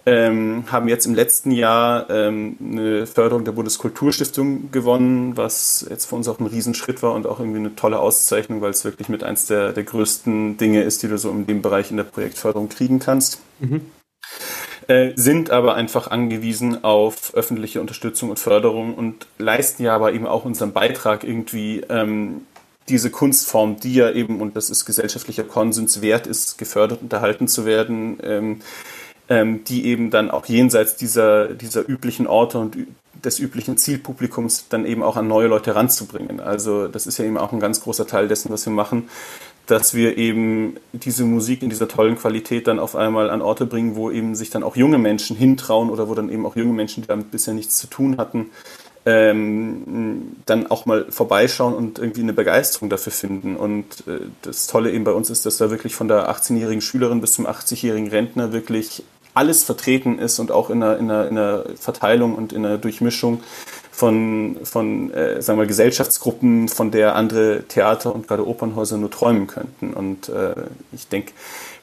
[0.07, 6.14] Ähm, haben jetzt im letzten Jahr ähm, eine Förderung der Bundeskulturstiftung gewonnen, was jetzt für
[6.16, 9.25] uns auch ein Riesenschritt war und auch irgendwie eine tolle Auszeichnung, weil es wirklich mit
[9.25, 12.68] eins der, der größten Dinge ist, die du so in dem Bereich in der Projektförderung
[12.68, 13.40] kriegen kannst.
[13.61, 13.81] Mhm.
[14.87, 20.27] Äh, sind aber einfach angewiesen auf öffentliche Unterstützung und Förderung und leisten ja aber eben
[20.27, 22.42] auch unseren Beitrag irgendwie ähm,
[22.90, 27.49] diese Kunstform, die ja eben, und das ist gesellschaftlicher Konsens wert ist, gefördert und erhalten
[27.49, 28.61] zu werden, ähm,
[29.31, 32.77] ähm, die eben dann auch jenseits dieser, dieser üblichen Orte und
[33.25, 36.40] des üblichen Zielpublikums dann eben auch an neue Leute ranzubringen.
[36.40, 39.09] Also das ist ja eben auch ein ganz großer Teil dessen, was wir machen,
[39.66, 43.96] dass wir eben diese Musik in dieser tollen Qualität dann auf einmal an Orte bringen,
[43.96, 47.03] wo eben sich dann auch junge Menschen hintrauen oder wo dann eben auch junge Menschen,
[47.03, 48.50] die damit bisher nichts zu tun hatten,
[49.07, 53.57] ähm, dann auch mal vorbeischauen und irgendwie eine Begeisterung dafür finden.
[53.57, 57.20] Und äh, das Tolle eben bei uns ist, dass da wirklich von der 18-jährigen Schülerin
[57.20, 59.03] bis zum 80-jährigen Rentner wirklich
[59.35, 62.79] alles vertreten ist und auch in einer, in einer, in einer Verteilung und in einer
[62.79, 63.42] Durchmischung
[63.94, 69.46] von, von äh, sagen wir, Gesellschaftsgruppen, von der andere Theater und gerade Opernhäuser nur träumen
[69.46, 69.94] könnten.
[69.94, 70.54] Und äh,
[70.92, 71.30] ich denke,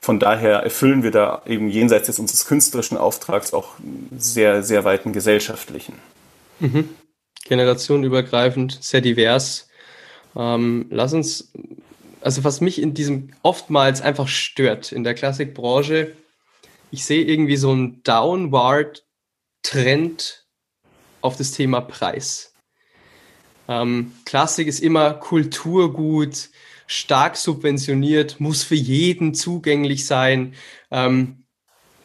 [0.01, 3.75] von daher erfüllen wir da eben jenseits des unseres künstlerischen Auftrags auch
[4.17, 5.93] sehr, sehr weiten gesellschaftlichen.
[6.59, 6.89] Mhm.
[7.45, 9.69] Generationenübergreifend, sehr divers.
[10.35, 11.53] Ähm, lass uns,
[12.19, 16.11] also was mich in diesem oftmals einfach stört in der Klassikbranche,
[16.91, 20.40] ich sehe irgendwie so einen Downward-Trend
[21.21, 22.53] auf das Thema Preis.
[23.67, 26.49] Ähm, Klassik ist immer Kulturgut,
[26.87, 30.55] stark subventioniert, muss für jeden zugänglich sein.
[30.89, 31.45] Ähm,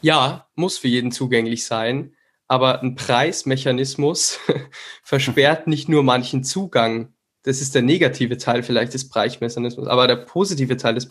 [0.01, 2.15] ja, muss für jeden zugänglich sein,
[2.47, 4.39] aber ein Preismechanismus
[5.03, 7.13] versperrt nicht nur manchen Zugang.
[7.43, 11.09] Das ist der negative Teil vielleicht des Preismechanismus, aber der positive Teil des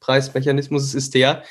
[0.00, 1.42] Preismechanismus ist der,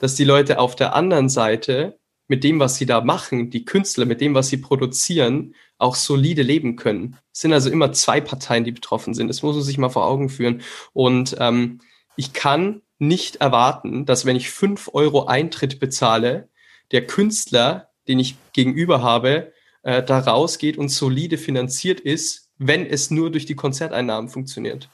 [0.00, 4.06] dass die Leute auf der anderen Seite mit dem, was sie da machen, die Künstler,
[4.06, 7.18] mit dem, was sie produzieren, auch solide leben können.
[7.32, 9.28] Es sind also immer zwei Parteien, die betroffen sind.
[9.28, 10.62] Das muss man sich mal vor Augen führen.
[10.92, 11.80] Und ähm,
[12.16, 16.48] ich kann nicht erwarten, dass wenn ich fünf Euro Eintritt bezahle,
[16.92, 23.10] der Künstler, den ich gegenüber habe, äh, da rausgeht und solide finanziert ist, wenn es
[23.10, 24.88] nur durch die Konzerteinnahmen funktioniert.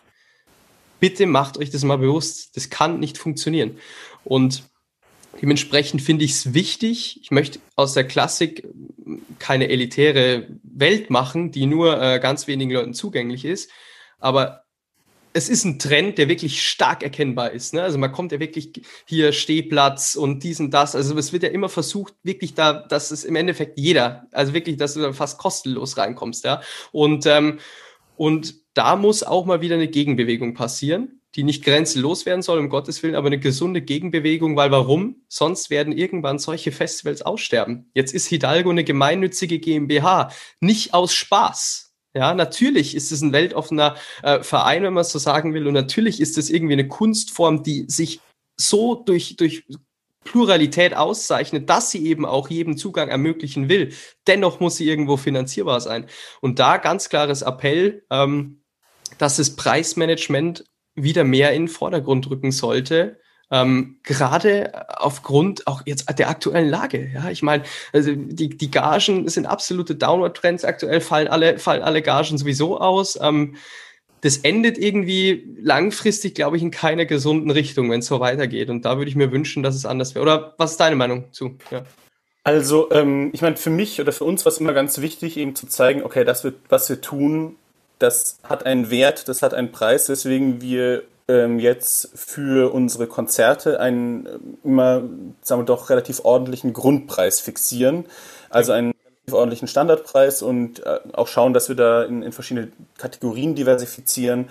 [0.99, 2.57] Bitte macht euch das mal bewusst.
[2.57, 3.79] Das kann nicht funktionieren.
[4.25, 4.64] Und
[5.40, 7.21] Dementsprechend finde ich es wichtig.
[7.23, 8.66] Ich möchte aus der Klassik
[9.38, 13.71] keine elitäre Welt machen, die nur äh, ganz wenigen Leuten zugänglich ist.
[14.19, 14.64] Aber
[15.33, 17.73] es ist ein Trend, der wirklich stark erkennbar ist.
[17.73, 17.83] Ne?
[17.83, 18.73] Also man kommt ja wirklich
[19.07, 20.97] hier Stehplatz und dies und das.
[20.97, 24.77] Also es wird ja immer versucht, wirklich da, dass es im Endeffekt jeder, also wirklich,
[24.77, 26.62] dass du da fast kostenlos reinkommst, ja.
[26.90, 27.61] Und, ähm,
[28.16, 32.69] und da muss auch mal wieder eine Gegenbewegung passieren, die nicht grenzenlos werden soll, um
[32.69, 35.23] Gottes Willen, aber eine gesunde Gegenbewegung, weil warum?
[35.29, 37.90] Sonst werden irgendwann solche Festivals aussterben.
[37.95, 43.97] Jetzt ist Hidalgo eine gemeinnützige GmbH, nicht aus Spaß ja, natürlich ist es ein weltoffener
[44.23, 45.69] äh, Verein, wenn man es so sagen will.
[45.69, 48.21] Und natürlich ist es irgendwie eine Kunstform, die sich
[48.57, 49.64] so durch, durch
[50.25, 53.95] Pluralität auszeichnet, dass sie eben auch jedem Zugang ermöglichen will.
[54.27, 56.07] Dennoch muss sie irgendwo finanzierbar sein.
[56.40, 58.62] Und da ganz klares Appell, ähm,
[59.19, 60.64] dass das Preismanagement
[61.03, 63.19] wieder mehr in den Vordergrund rücken sollte
[63.51, 67.11] ähm, gerade aufgrund auch jetzt der aktuellen Lage.
[67.13, 70.65] Ja, ich meine, also die, die Gagen sind absolute Downward-Trends.
[70.65, 73.19] Aktuell fallen alle, fallen alle Gagen sowieso aus.
[73.21, 73.57] Ähm,
[74.21, 78.71] das endet irgendwie langfristig, glaube ich, in keiner gesunden Richtung, wenn es so weitergeht.
[78.71, 80.23] Und da würde ich mir wünschen, dass es anders wäre.
[80.23, 81.57] Oder was ist deine Meinung zu?
[81.71, 81.83] Ja.
[82.45, 85.57] Also, ähm, ich meine, für mich oder für uns war es immer ganz wichtig, eben
[85.57, 87.57] zu zeigen, okay, das wird, was wir tun,
[88.01, 93.79] das hat einen Wert, das hat einen Preis, weswegen wir ähm, jetzt für unsere Konzerte
[93.79, 94.31] einen äh,
[94.65, 95.03] immer,
[95.43, 98.07] sagen wir doch, relativ ordentlichen Grundpreis fixieren.
[98.49, 102.73] Also einen relativ ordentlichen Standardpreis und äh, auch schauen, dass wir da in, in verschiedene
[102.99, 104.49] Kategorien diversifizieren.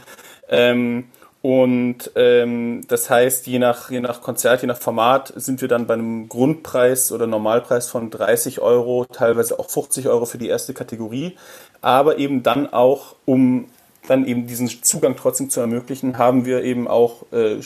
[0.48, 1.10] Ähm,
[1.42, 5.88] und ähm, das heißt, je nach, je nach Konzert, je nach Format sind wir dann
[5.88, 10.74] bei einem Grundpreis oder Normalpreis von 30 Euro, teilweise auch 50 Euro für die erste
[10.74, 11.38] Kategorie,
[11.82, 13.70] aber eben dann auch, um
[14.08, 17.62] dann eben diesen Zugang trotzdem zu ermöglichen, haben wir eben auch äh, äh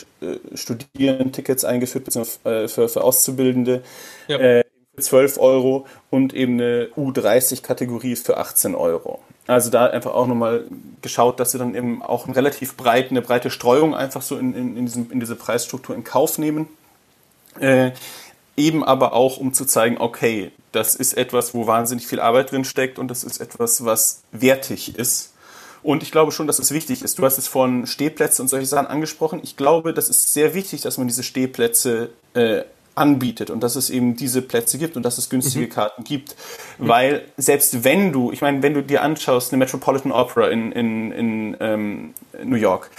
[0.54, 3.82] Studierendentickets eingeführt, beziehungsweise äh, für, für Auszubildende.
[4.28, 4.38] Ja.
[4.38, 4.64] Äh,
[4.96, 9.20] 12 Euro und eben eine U30-Kategorie für 18 Euro.
[9.46, 10.64] Also da einfach auch nochmal
[11.02, 14.54] geschaut, dass wir dann eben auch eine relativ breit, eine breite Streuung einfach so in,
[14.54, 16.66] in, in, diesem, in diese Preisstruktur in Kauf nehmen.
[17.60, 17.92] Äh,
[18.56, 22.64] eben aber auch, um zu zeigen, okay, das ist etwas, wo wahnsinnig viel Arbeit drin
[22.64, 25.34] steckt und das ist etwas, was wertig ist
[25.84, 27.18] und ich glaube schon, dass es wichtig ist.
[27.18, 29.40] Du hast es von Stehplätzen und solche Sachen angesprochen.
[29.42, 32.62] Ich glaube, das ist sehr wichtig, dass man diese Stehplätze äh,
[32.94, 35.70] anbietet und dass es eben diese Plätze gibt und dass es günstige mhm.
[35.70, 36.36] Karten gibt.
[36.78, 36.88] Mhm.
[36.88, 41.12] Weil selbst wenn du, ich meine, wenn du dir anschaust, eine Metropolitan Opera in, in,
[41.12, 42.90] in ähm, New York,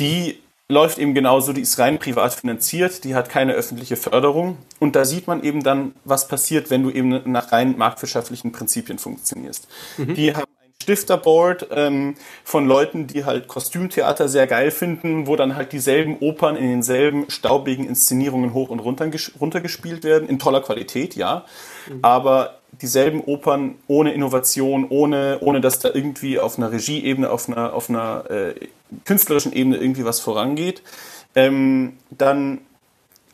[0.00, 0.38] die
[0.68, 5.04] läuft eben genauso, die ist rein privat finanziert, die hat keine öffentliche Förderung und da
[5.04, 9.68] sieht man eben dann, was passiert, wenn du eben nach rein marktwirtschaftlichen Prinzipien funktionierst.
[9.98, 10.14] Mhm.
[10.14, 10.53] Die haben
[10.84, 16.56] Stifterboard ähm, von Leuten, die halt Kostümtheater sehr geil finden, wo dann halt dieselben Opern
[16.56, 21.44] in denselben staubigen Inszenierungen hoch und runter, runtergespielt werden, in toller Qualität, ja.
[21.88, 21.98] Mhm.
[22.02, 27.72] Aber dieselben Opern ohne Innovation, ohne, ohne dass da irgendwie auf einer Regieebene, auf einer,
[27.72, 28.54] auf einer äh,
[29.04, 30.82] künstlerischen Ebene irgendwie was vorangeht.
[31.34, 32.60] Ähm, dann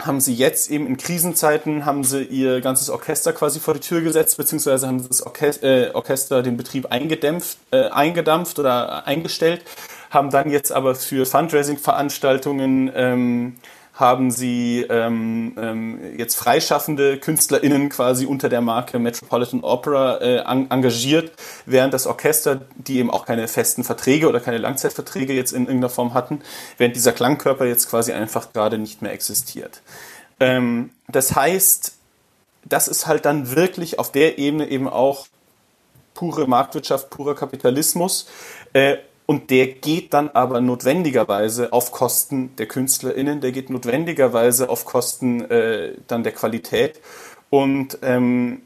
[0.07, 4.01] haben sie jetzt eben in Krisenzeiten, haben sie ihr ganzes Orchester quasi vor die Tür
[4.01, 9.63] gesetzt, beziehungsweise haben das Orchester, äh, Orchester den Betrieb eingedämpft, äh, eingedampft oder eingestellt,
[10.11, 13.57] haben dann jetzt aber für Fundraising-Veranstaltungen ähm,
[14.01, 21.33] haben sie ähm, ähm, jetzt freischaffende KünstlerInnen quasi unter der Marke Metropolitan Opera äh, engagiert,
[21.67, 25.91] während das Orchester, die eben auch keine festen Verträge oder keine Langzeitverträge jetzt in irgendeiner
[25.91, 26.41] Form hatten,
[26.79, 29.83] während dieser Klangkörper jetzt quasi einfach gerade nicht mehr existiert.
[30.41, 31.95] Ähm, das heißt,
[32.65, 35.27] das ist halt dann wirklich auf der Ebene eben auch
[36.15, 38.29] pure Marktwirtschaft, purer Kapitalismus.
[38.73, 38.97] Äh,
[39.31, 45.43] und der geht dann aber notwendigerweise auf Kosten der KünstlerInnen, der geht notwendigerweise auf Kosten
[45.43, 47.01] äh, dann der Qualität.
[47.49, 48.63] Und ähm,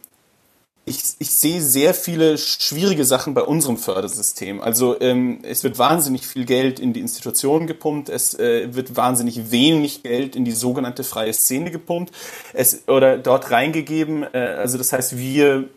[0.86, 4.62] ich, ich sehe sehr viele schwierige Sachen bei unserem Fördersystem.
[4.62, 9.50] Also ähm, es wird wahnsinnig viel Geld in die Institutionen gepumpt, es äh, wird wahnsinnig
[9.50, 12.10] wenig Geld in die sogenannte freie Szene gepumpt,
[12.54, 14.22] es oder dort reingegeben.
[14.32, 15.68] Äh, also das heißt, wir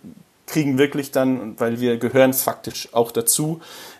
[0.45, 3.59] kriegen wirklich dann, weil wir gehören faktisch auch dazu,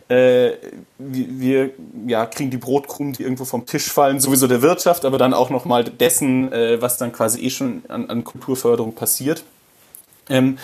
[0.09, 0.51] äh,
[0.97, 1.71] wir,
[2.07, 5.49] ja, kriegen die Brotkrumen, die irgendwo vom Tisch fallen, sowieso der Wirtschaft, aber dann auch
[5.49, 9.43] nochmal dessen, äh, was dann quasi eh schon an, an Kulturförderung passiert.
[10.29, 10.57] Ähm,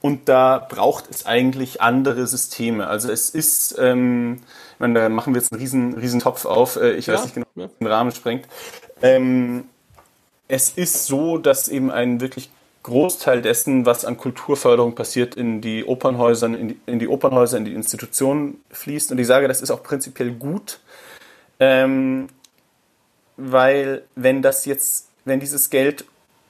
[0.00, 2.86] und da braucht es eigentlich andere Systeme.
[2.86, 4.40] Also es ist, ähm,
[4.74, 6.76] ich meine, da machen wir jetzt einen riesen, riesen Topf auf.
[6.76, 7.68] Äh, ich ja, weiß nicht genau, ja.
[7.80, 8.46] den Rahmen sprengt.
[9.02, 9.64] Ähm,
[10.46, 12.50] es ist so, dass eben ein wirklich
[12.88, 17.64] Großteil dessen, was an Kulturförderung passiert, in die Opernhäuser, in die, in die Opernhäuser, in
[17.64, 19.12] die Institutionen fließt.
[19.12, 20.80] Und ich sage, das ist auch prinzipiell gut,
[21.60, 22.28] ähm,
[23.36, 26.04] weil wenn das jetzt, wenn dieses Geld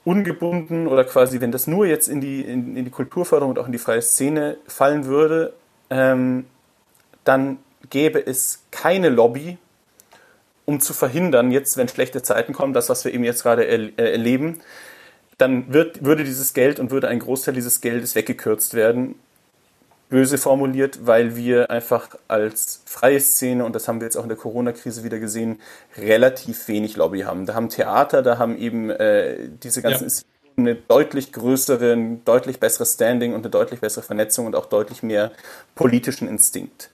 [0.04, 3.66] ungebunden oder quasi, wenn das nur jetzt in die, in, in die Kulturförderung und auch
[3.66, 5.52] in die freie Szene fallen würde,
[5.90, 6.46] ähm,
[7.24, 7.58] dann
[7.90, 9.58] gäbe es keine Lobby,
[10.64, 13.80] um zu verhindern, jetzt, wenn schlechte Zeiten kommen, das, was wir eben jetzt gerade er,
[13.98, 14.60] äh, erleben,
[15.38, 19.14] dann wird, würde dieses Geld und würde ein Großteil dieses Geldes weggekürzt werden.
[20.08, 24.30] Böse formuliert, weil wir einfach als freie Szene, und das haben wir jetzt auch in
[24.30, 25.60] der Corona-Krise wieder gesehen,
[25.96, 27.46] relativ wenig Lobby haben.
[27.46, 30.14] Da haben Theater, da haben eben äh, diese ganzen ja.
[30.56, 35.02] eine deutlich größere, ein deutlich besseres Standing und eine deutlich bessere Vernetzung und auch deutlich
[35.02, 35.30] mehr
[35.74, 36.90] politischen Instinkt.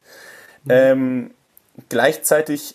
[0.65, 0.71] Mhm.
[0.71, 1.31] Ähm,
[1.89, 2.75] gleichzeitig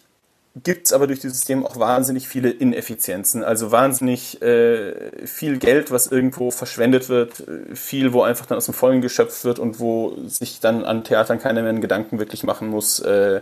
[0.63, 5.91] gibt es aber durch dieses System auch wahnsinnig viele Ineffizienzen, also wahnsinnig äh, viel Geld,
[5.91, 9.79] was irgendwo verschwendet wird, äh, viel, wo einfach dann aus dem Vollen geschöpft wird und
[9.79, 13.41] wo sich dann an Theatern keiner mehr einen Gedanken wirklich machen muss, äh,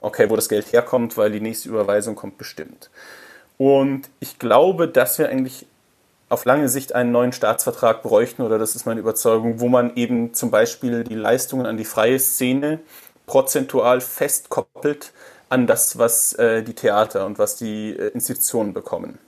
[0.00, 2.90] okay, wo das Geld herkommt, weil die nächste Überweisung kommt bestimmt.
[3.58, 5.66] Und ich glaube, dass wir eigentlich
[6.30, 10.32] auf lange Sicht einen neuen Staatsvertrag bräuchten, oder das ist meine Überzeugung, wo man eben
[10.32, 12.78] zum Beispiel die Leistungen an die freie Szene
[13.26, 15.12] prozentual festkoppelt
[15.50, 19.18] an das, was äh, die Theater und was die äh, Institutionen bekommen.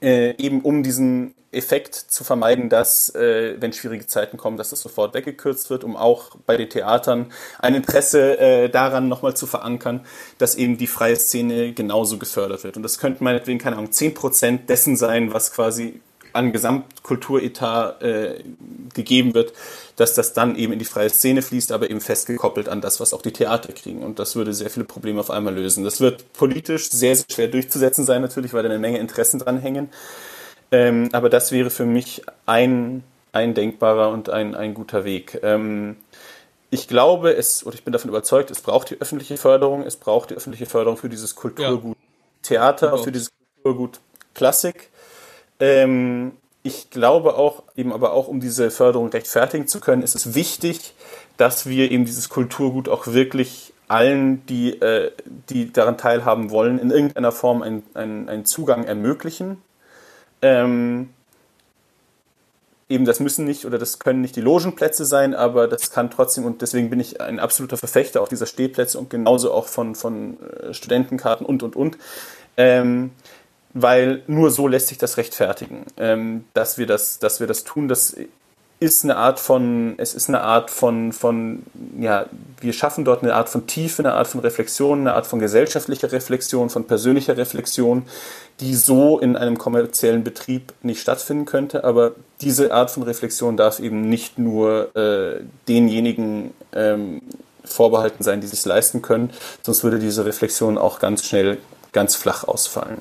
[0.00, 4.82] Äh, eben um diesen Effekt zu vermeiden, dass, äh, wenn schwierige Zeiten kommen, dass das
[4.82, 10.04] sofort weggekürzt wird, um auch bei den Theatern ein Interesse äh, daran nochmal zu verankern,
[10.38, 12.76] dass eben die freie Szene genauso gefördert wird.
[12.76, 16.00] Und das könnten meinetwegen, keine Ahnung, 10% dessen sein, was quasi
[16.36, 18.44] an Gesamtkulturetat äh,
[18.94, 19.52] gegeben wird,
[19.96, 23.12] dass das dann eben in die freie Szene fließt, aber eben festgekoppelt an das, was
[23.12, 24.02] auch die Theater kriegen.
[24.02, 25.84] Und das würde sehr viele Probleme auf einmal lösen.
[25.84, 29.58] Das wird politisch sehr, sehr schwer durchzusetzen sein, natürlich, weil da eine Menge Interessen dran
[29.58, 29.88] hängen.
[30.70, 35.40] Ähm, aber das wäre für mich ein, ein denkbarer und ein, ein guter Weg.
[35.42, 35.96] Ähm,
[36.70, 40.30] ich glaube, es, oder ich bin davon überzeugt, es braucht die öffentliche Förderung, es braucht
[40.30, 42.06] die öffentliche Förderung für dieses Kulturgut ja.
[42.42, 43.30] Theater, für dieses
[43.62, 44.00] Kulturgut
[44.34, 44.90] Klassik.
[45.60, 50.34] Ähm, ich glaube auch, eben aber auch um diese Förderung rechtfertigen zu können, ist es
[50.34, 50.94] wichtig,
[51.36, 55.12] dass wir eben dieses Kulturgut auch wirklich allen, die, äh,
[55.48, 59.62] die daran teilhaben wollen, in irgendeiner Form einen, einen, Zugang ermöglichen.
[60.42, 61.10] Ähm,
[62.88, 66.44] eben das müssen nicht oder das können nicht die Logenplätze sein, aber das kann trotzdem,
[66.44, 70.36] und deswegen bin ich ein absoluter Verfechter auch dieser Stehplätze und genauso auch von, von
[70.40, 71.96] äh, Studentenkarten und, und, und.
[72.56, 73.12] Ähm,
[73.78, 77.88] weil nur so lässt sich das rechtfertigen, ähm, dass wir das, dass wir das tun.
[77.88, 78.16] Das
[78.80, 81.62] ist eine Art von, es ist eine Art von, von,
[81.98, 82.26] ja,
[82.60, 86.10] wir schaffen dort eine Art von Tiefe, eine Art von Reflexion, eine Art von gesellschaftlicher
[86.10, 88.04] Reflexion, von persönlicher Reflexion,
[88.60, 91.84] die so in einem kommerziellen Betrieb nicht stattfinden könnte.
[91.84, 97.20] Aber diese Art von Reflexion darf eben nicht nur äh, denjenigen ähm,
[97.62, 99.30] vorbehalten sein, die sich leisten können,
[99.62, 101.58] sonst würde diese Reflexion auch ganz schnell
[101.92, 102.98] ganz flach ausfallen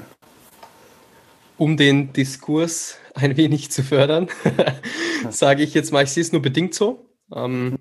[1.57, 4.27] um den Diskurs ein wenig zu fördern,
[5.29, 7.09] sage ich jetzt mal, ich sehe es nur bedingt so.
[7.33, 7.77] Ähm,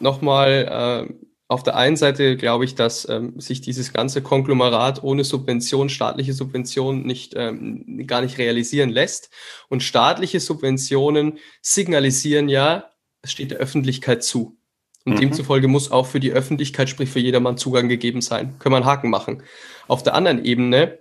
[0.00, 1.14] Nochmal, äh,
[1.46, 6.32] auf der einen Seite glaube ich, dass ähm, sich dieses ganze Konglomerat ohne Subvention, staatliche
[6.32, 9.30] Subvention nicht, ähm, gar nicht realisieren lässt.
[9.68, 14.56] Und staatliche Subventionen signalisieren ja, es steht der Öffentlichkeit zu.
[15.04, 15.20] Und mhm.
[15.20, 18.58] demzufolge muss auch für die Öffentlichkeit, sprich für jedermann Zugang gegeben sein.
[18.58, 19.42] Können wir einen Haken machen.
[19.88, 20.99] Auf der anderen Ebene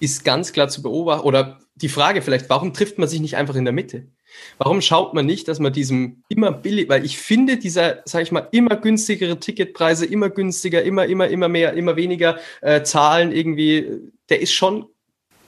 [0.00, 3.56] ist ganz klar zu beobachten, oder die Frage vielleicht, warum trifft man sich nicht einfach
[3.56, 4.08] in der Mitte?
[4.58, 8.32] Warum schaut man nicht, dass man diesem immer billig, weil ich finde, dieser, sag ich
[8.32, 14.00] mal, immer günstigere Ticketpreise, immer günstiger, immer, immer, immer mehr, immer weniger äh, Zahlen irgendwie,
[14.28, 14.86] der ist schon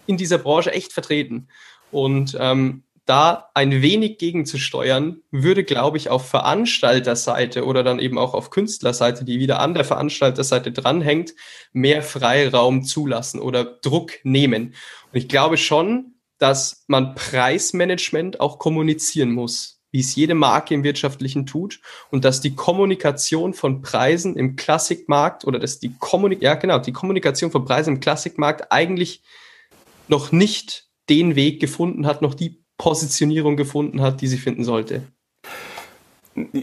[0.06, 1.48] in dieser Branche echt vertreten.
[1.90, 8.34] Und ähm, da ein wenig gegenzusteuern, würde, glaube ich, auf Veranstalterseite oder dann eben auch
[8.34, 11.34] auf Künstlerseite, die wieder an der Veranstalterseite dranhängt,
[11.72, 14.74] mehr Freiraum zulassen oder Druck nehmen.
[15.12, 20.82] Und ich glaube schon, dass man Preismanagement auch kommunizieren muss, wie es jede Marke im
[20.82, 26.54] Wirtschaftlichen tut und dass die Kommunikation von Preisen im Klassikmarkt oder dass die Kommunik ja
[26.56, 29.22] genau, die Kommunikation von Preisen im Klassikmarkt eigentlich
[30.08, 35.02] noch nicht den Weg gefunden hat, noch die Positionierung gefunden hat, die sie finden sollte?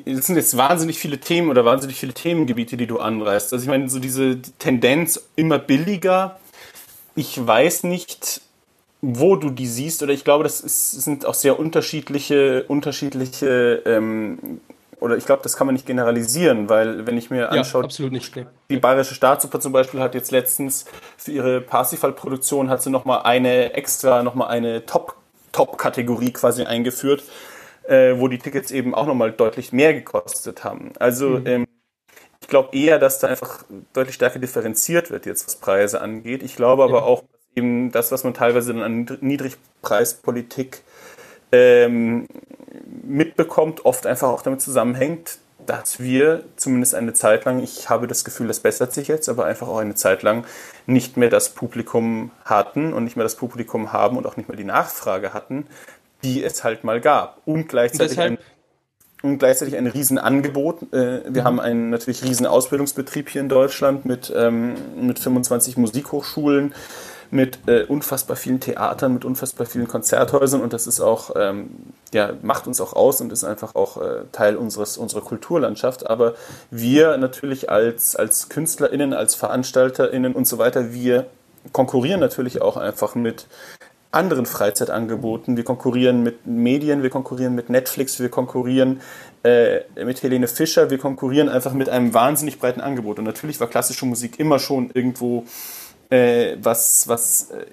[0.06, 3.54] Es sind jetzt wahnsinnig viele Themen oder wahnsinnig viele Themengebiete, die du anreißt.
[3.54, 6.40] Also ich meine, so diese Tendenz immer billiger.
[7.16, 8.42] Ich weiß nicht,
[9.02, 14.62] wo du die siehst, oder ich glaube, das ist, sind auch sehr unterschiedliche, unterschiedliche, ähm,
[15.00, 18.34] oder ich glaube, das kann man nicht generalisieren, weil wenn ich mir anschaue, ja, nicht,
[18.70, 20.86] die Bayerische Staatsoper zum Beispiel hat jetzt letztens
[21.18, 25.18] für ihre Parsifal-Produktion hat sie nochmal eine extra, nochmal eine Top-
[25.54, 27.24] Top-Kategorie quasi eingeführt,
[27.88, 30.92] äh, wo die Tickets eben auch nochmal deutlich mehr gekostet haben.
[31.00, 31.48] Also mhm.
[31.48, 31.68] ähm,
[32.42, 36.44] ich glaube eher, dass da einfach deutlich stärker differenziert wird jetzt, was Preise angeht.
[36.44, 37.04] Ich glaube aber ja.
[37.04, 40.82] auch, dass eben das, was man teilweise dann an Niedrigpreispolitik
[41.54, 42.28] ähm,
[43.02, 48.24] mitbekommt, oft einfach auch damit zusammenhängt, dass wir zumindest eine Zeit lang, ich habe das
[48.24, 50.46] Gefühl, das bessert sich jetzt, aber einfach auch eine Zeit lang
[50.86, 54.58] nicht mehr das Publikum hatten und nicht mehr das Publikum haben und auch nicht mehr
[54.58, 55.68] die Nachfrage hatten,
[56.24, 57.42] die es halt mal gab.
[57.46, 58.38] Und gleichzeitig ein,
[59.22, 60.94] und gleichzeitig ein Riesenangebot.
[60.94, 61.46] Äh, wir mhm.
[61.46, 66.74] haben einen natürlich riesen Ausbildungsbetrieb hier in Deutschland mit, ähm, mit 25 Musikhochschulen
[67.34, 71.70] mit äh, unfassbar vielen Theatern, mit unfassbar vielen Konzerthäusern und das ist auch, ähm,
[72.14, 76.08] ja, macht uns auch aus und ist einfach auch äh, Teil unseres, unserer Kulturlandschaft.
[76.08, 76.36] Aber
[76.70, 81.26] wir natürlich als, als KünstlerInnen, als VeranstalterInnen und so weiter, wir
[81.72, 83.48] konkurrieren natürlich auch einfach mit
[84.12, 85.58] anderen Freizeitangeboten.
[85.58, 89.02] Wir konkurrieren mit Medien, wir konkurrieren mit Netflix, wir konkurrieren
[89.42, 93.18] äh, mit Helene Fischer, wir konkurrieren einfach mit einem wahnsinnig breiten Angebot.
[93.18, 95.46] Und natürlich war klassische Musik immer schon irgendwo
[96.14, 97.66] äh, was, was äh,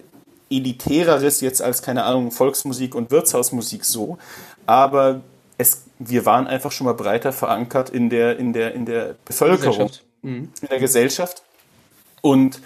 [0.54, 4.18] elitäreres jetzt als, keine Ahnung, Volksmusik und Wirtshausmusik so.
[4.66, 5.20] Aber
[5.58, 9.90] es, wir waren einfach schon mal breiter verankert in der, in der, in der Bevölkerung,
[10.22, 10.50] mhm.
[10.62, 11.42] in der Gesellschaft.
[12.22, 12.60] Und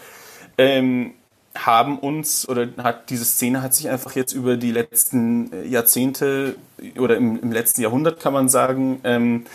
[0.58, 1.14] ähm,
[1.56, 6.56] haben uns, oder hat diese Szene hat sich einfach jetzt über die letzten äh, Jahrzehnte
[6.98, 9.46] oder im, im letzten Jahrhundert, kann man sagen, ähm,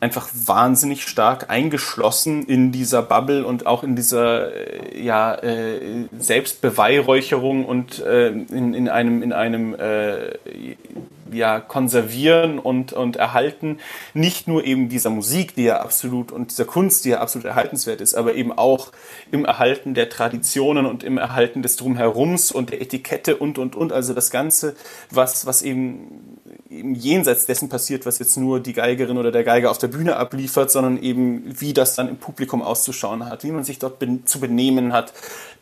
[0.00, 7.64] einfach wahnsinnig stark eingeschlossen in dieser Bubble und auch in dieser äh, ja, äh, Selbstbeweihräucherung
[7.64, 10.36] und äh, in, in einem, in einem äh,
[11.32, 13.78] ja, konservieren und, und erhalten.
[14.14, 18.00] Nicht nur eben dieser Musik, die ja absolut und dieser Kunst, die ja absolut erhaltenswert
[18.00, 18.92] ist, aber eben auch
[19.30, 23.92] im Erhalten der Traditionen und im Erhalten des Drumherums und der Etikette und, und, und.
[23.92, 24.76] Also das Ganze,
[25.10, 26.38] was, was eben,
[26.70, 30.16] eben jenseits dessen passiert, was jetzt nur die Geigerin oder der Geiger auf der Bühne
[30.16, 34.40] abliefert, sondern eben, wie das dann im Publikum auszuschauen hat, wie man sich dort zu
[34.40, 35.12] benehmen hat,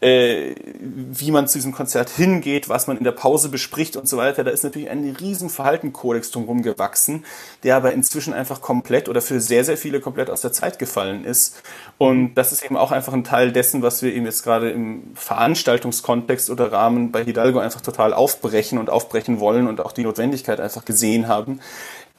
[0.01, 4.17] äh, wie man zu diesem Konzert hingeht, was man in der Pause bespricht und so
[4.17, 4.45] weiter.
[4.45, 7.25] Da ist natürlich ein riesen Verhaltenkodex drumherum gewachsen,
[7.63, 11.25] der aber inzwischen einfach komplett oder für sehr, sehr viele komplett aus der Zeit gefallen
[11.25, 11.63] ist.
[11.99, 15.13] Und das ist eben auch einfach ein Teil dessen, was wir eben jetzt gerade im
[15.15, 20.61] Veranstaltungskontext oder Rahmen bei Hidalgo einfach total aufbrechen und aufbrechen wollen und auch die Notwendigkeit
[20.61, 21.61] einfach gesehen haben,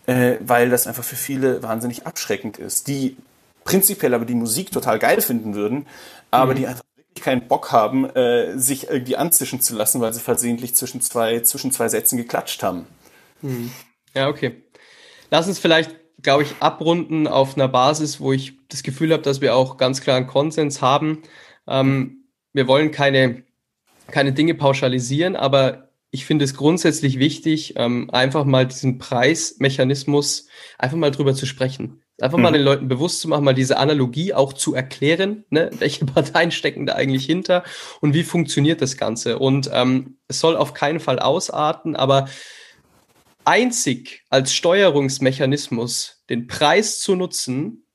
[0.05, 3.17] äh, weil das einfach für viele wahnsinnig abschreckend ist, die
[3.63, 5.87] prinzipiell aber die Musik total geil finden würden,
[6.31, 6.57] aber mhm.
[6.57, 6.83] die einfach
[7.21, 11.71] keinen Bock haben, äh, sich irgendwie anzischen zu lassen, weil sie versehentlich zwischen zwei, zwischen
[11.71, 12.85] zwei Sätzen geklatscht haben.
[13.41, 13.71] Hm.
[14.13, 14.63] Ja, okay.
[15.31, 19.41] Lass uns vielleicht, glaube ich, abrunden auf einer Basis, wo ich das Gefühl habe, dass
[19.41, 21.23] wir auch ganz klar einen Konsens haben.
[21.67, 23.43] Ähm, wir wollen keine,
[24.07, 30.47] keine Dinge pauschalisieren, aber ich finde es grundsätzlich wichtig, ähm, einfach mal diesen Preismechanismus
[30.77, 32.01] einfach mal drüber zu sprechen.
[32.21, 32.55] Einfach mal mhm.
[32.55, 35.69] den Leuten bewusst zu machen, mal diese Analogie auch zu erklären, ne?
[35.79, 37.63] welche Parteien stecken da eigentlich hinter
[37.99, 39.39] und wie funktioniert das Ganze.
[39.39, 42.29] Und ähm, es soll auf keinen Fall ausarten, aber
[43.43, 47.85] einzig als Steuerungsmechanismus den Preis zu nutzen,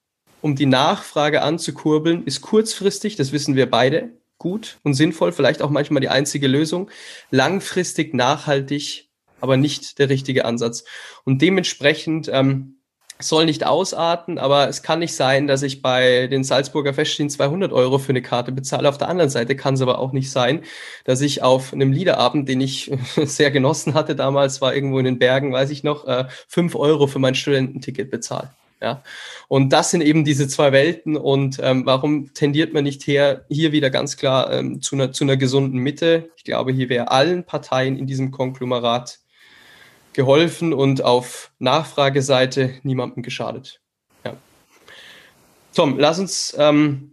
[0.43, 5.71] um die Nachfrage anzukurbeln, ist kurzfristig, das wissen wir beide, gut und sinnvoll, vielleicht auch
[5.71, 6.91] manchmal die einzige Lösung,
[7.31, 9.11] langfristig nachhaltig,
[9.41, 10.85] aber nicht der richtige Ansatz.
[11.25, 12.80] Und dementsprechend ähm,
[13.21, 17.73] soll nicht ausarten, aber es kann nicht sein, dass ich bei den Salzburger Festspielen 200
[17.73, 18.89] Euro für eine Karte bezahle.
[18.89, 20.63] Auf der anderen Seite kann es aber auch nicht sein,
[21.05, 25.19] dass ich auf einem Liederabend, den ich sehr genossen hatte damals, war irgendwo in den
[25.19, 28.51] Bergen, weiß ich noch, äh, 5 Euro für mein Studententicket bezahle.
[28.83, 29.03] Ja,
[29.49, 31.17] und das sind eben diese zwei Welten.
[31.17, 35.25] Und ähm, warum tendiert man nicht her, hier wieder ganz klar ähm, zu, einer, zu
[35.25, 36.31] einer gesunden Mitte?
[36.37, 39.19] Ich glaube, hier wäre allen Parteien in diesem Konglomerat
[40.13, 43.81] geholfen und auf Nachfrageseite niemandem geschadet.
[44.25, 44.37] Ja.
[45.75, 47.13] Tom, lass uns ähm,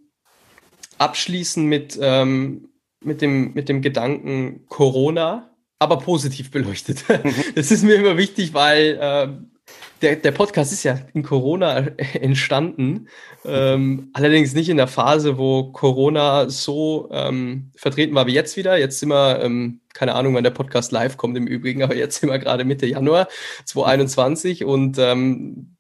[0.98, 2.70] abschließen mit, ähm,
[3.02, 7.06] mit, dem, mit dem Gedanken Corona, aber positiv beleuchtet.
[7.56, 9.57] das ist mir immer wichtig, weil äh,
[10.02, 11.78] der, der Podcast ist ja in Corona
[12.14, 13.08] entstanden,
[13.46, 18.78] ähm, allerdings nicht in der Phase, wo Corona so ähm, vertreten war wie jetzt wieder.
[18.78, 22.20] Jetzt sind wir, ähm, keine Ahnung, wann der Podcast live kommt im Übrigen, aber jetzt
[22.20, 23.28] sind wir gerade Mitte Januar
[23.66, 25.76] 2021 und ähm,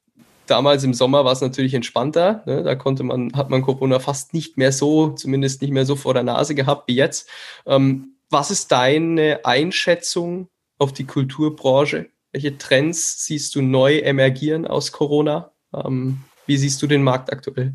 [0.48, 2.44] damals im Sommer war es natürlich entspannter.
[2.46, 2.64] Ne?
[2.64, 6.14] Da konnte man, hat man Corona fast nicht mehr so, zumindest nicht mehr so vor
[6.14, 7.30] der Nase gehabt wie jetzt.
[7.66, 12.10] Ähm, was ist deine Einschätzung auf die Kulturbranche?
[12.38, 15.50] Welche Trends siehst du neu emergieren aus Corona?
[15.74, 17.74] Ähm, wie siehst du den Markt aktuell?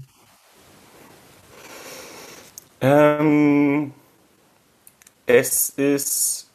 [2.81, 3.93] Ähm,
[5.27, 6.49] es ist.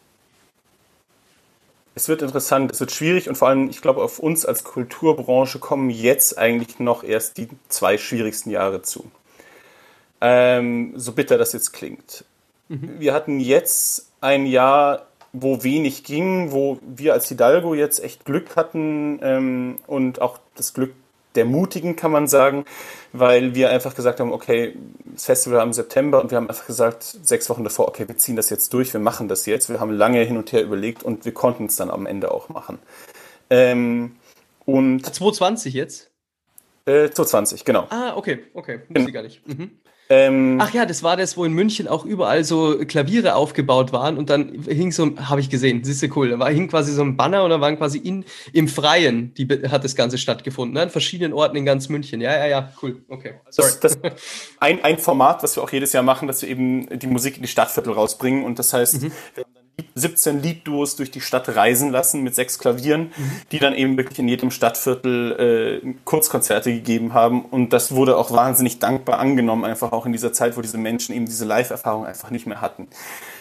[1.96, 5.60] Es wird interessant, es wird schwierig und vor allem, ich glaube, auf uns als Kulturbranche
[5.60, 9.12] kommen jetzt eigentlich noch erst die zwei schwierigsten Jahre zu.
[10.22, 12.24] Ähm, so bitter das jetzt klingt.
[12.70, 13.02] mhm.
[13.02, 15.08] wir hatten jetzt ein Jahr,
[15.42, 20.74] wo wenig ging, wo wir als Hidalgo jetzt echt Glück hatten ähm, und auch das
[20.74, 20.94] Glück
[21.36, 22.66] der Mutigen, kann man sagen,
[23.14, 24.76] weil wir einfach gesagt haben, okay,
[25.06, 28.36] das Festival im September und wir haben einfach gesagt, sechs Wochen davor, okay, wir ziehen
[28.36, 29.70] das jetzt durch, wir machen das jetzt.
[29.70, 32.50] Wir haben lange hin und her überlegt und wir konnten es dann am Ende auch
[32.50, 32.80] machen.
[33.50, 34.16] Ähm,
[34.66, 36.12] und 220 jetzt?
[36.86, 37.86] Äh, 220, genau.
[37.90, 39.48] Ah, okay, okay, wusste ich gar nicht.
[39.48, 39.72] Mhm.
[40.10, 44.18] Ähm, Ach ja, das war das, wo in München auch überall so Klaviere aufgebaut waren
[44.18, 47.02] und dann hing so, habe ich gesehen, siehst du cool, da war, hing quasi so
[47.02, 50.82] ein Banner und da waren quasi in, im Freien, die hat das Ganze stattgefunden, ne?
[50.84, 52.22] an verschiedenen Orten in ganz München.
[52.22, 53.34] Ja, ja, ja, cool, okay.
[53.50, 53.70] Sorry.
[53.82, 54.14] Das, das
[54.60, 57.42] ein, ein Format, was wir auch jedes Jahr machen, dass wir eben die Musik in
[57.42, 59.12] die Stadtviertel rausbringen und das heißt, mhm.
[59.36, 59.46] wir
[59.96, 63.32] 17 Liedduos durch die Stadt reisen lassen mit sechs Klavieren, mhm.
[63.52, 67.46] die dann eben wirklich in jedem Stadtviertel äh, Kurzkonzerte gegeben haben.
[67.46, 71.14] Und das wurde auch wahnsinnig dankbar angenommen, einfach auch in dieser Zeit, wo diese Menschen
[71.16, 72.88] eben diese Live-Erfahrung einfach nicht mehr hatten.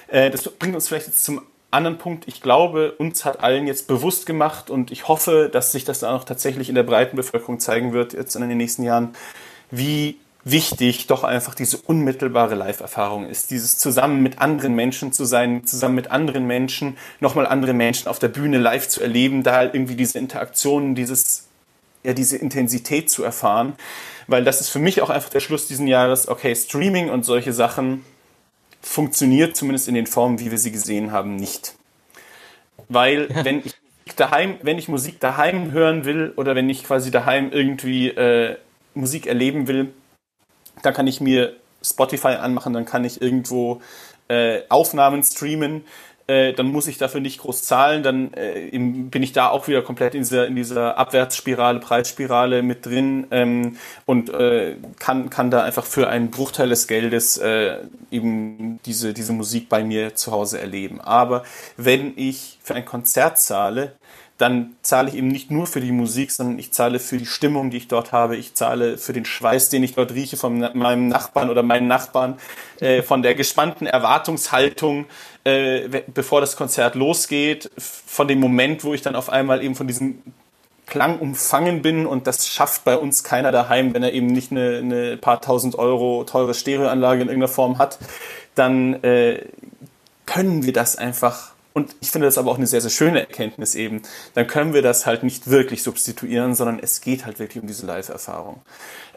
[0.08, 2.28] Äh, das bringt uns vielleicht jetzt zum anderen Punkt.
[2.28, 6.14] Ich glaube, uns hat allen jetzt bewusst gemacht und ich hoffe, dass sich das dann
[6.14, 9.14] auch tatsächlich in der breiten Bevölkerung zeigen wird, jetzt in den nächsten Jahren,
[9.70, 13.50] wie wichtig doch einfach diese unmittelbare Live-Erfahrung ist.
[13.50, 18.20] Dieses zusammen mit anderen Menschen zu sein, zusammen mit anderen Menschen, nochmal andere Menschen auf
[18.20, 21.48] der Bühne live zu erleben, da irgendwie diese Interaktionen, dieses,
[22.04, 23.74] ja, diese Intensität zu erfahren.
[24.28, 26.28] Weil das ist für mich auch einfach der Schluss diesen Jahres.
[26.28, 28.04] Okay, Streaming und solche Sachen
[28.80, 31.74] funktioniert zumindest in den Formen, wie wir sie gesehen haben, nicht.
[32.88, 33.74] Weil wenn ich
[34.14, 38.56] daheim, wenn ich Musik daheim hören will oder wenn ich quasi daheim irgendwie äh,
[38.94, 39.92] Musik erleben will,
[40.86, 43.80] dann kann ich mir Spotify anmachen, dann kann ich irgendwo
[44.28, 45.84] äh, Aufnahmen streamen,
[46.28, 49.82] äh, dann muss ich dafür nicht groß zahlen, dann äh, bin ich da auch wieder
[49.82, 53.28] komplett in dieser, in dieser Abwärtsspirale, Preisspirale mit drin.
[53.30, 53.76] Ähm,
[54.06, 57.76] und äh, kann, kann da einfach für einen Bruchteil des Geldes äh,
[58.10, 61.00] eben diese, diese Musik bei mir zu Hause erleben.
[61.00, 61.44] Aber
[61.76, 63.92] wenn ich für ein Konzert zahle,
[64.38, 67.70] dann zahle ich eben nicht nur für die Musik, sondern ich zahle für die Stimmung,
[67.70, 68.36] die ich dort habe.
[68.36, 72.38] Ich zahle für den Schweiß, den ich dort rieche von meinem Nachbarn oder meinen Nachbarn,
[72.80, 75.06] äh, von der gespannten Erwartungshaltung,
[75.44, 79.86] äh, bevor das Konzert losgeht, von dem Moment, wo ich dann auf einmal eben von
[79.86, 80.22] diesem
[80.86, 84.78] Klang umfangen bin und das schafft bei uns keiner daheim, wenn er eben nicht eine,
[84.78, 87.98] eine paar tausend Euro teure Stereoanlage in irgendeiner Form hat,
[88.54, 89.42] dann äh,
[90.26, 93.74] können wir das einfach und ich finde das aber auch eine sehr, sehr schöne Erkenntnis
[93.74, 94.00] eben.
[94.32, 97.84] Dann können wir das halt nicht wirklich substituieren, sondern es geht halt wirklich um diese
[97.84, 98.62] Live-Erfahrung.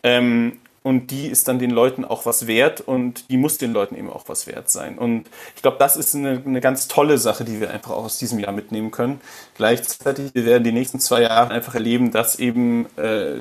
[0.03, 3.95] Ähm, und die ist dann den Leuten auch was wert und die muss den Leuten
[3.95, 4.97] eben auch was wert sein.
[4.97, 8.17] Und ich glaube, das ist eine, eine ganz tolle Sache, die wir einfach auch aus
[8.17, 9.21] diesem Jahr mitnehmen können.
[9.55, 13.37] Gleichzeitig, wir werden die nächsten zwei Jahre einfach erleben, dass eben äh,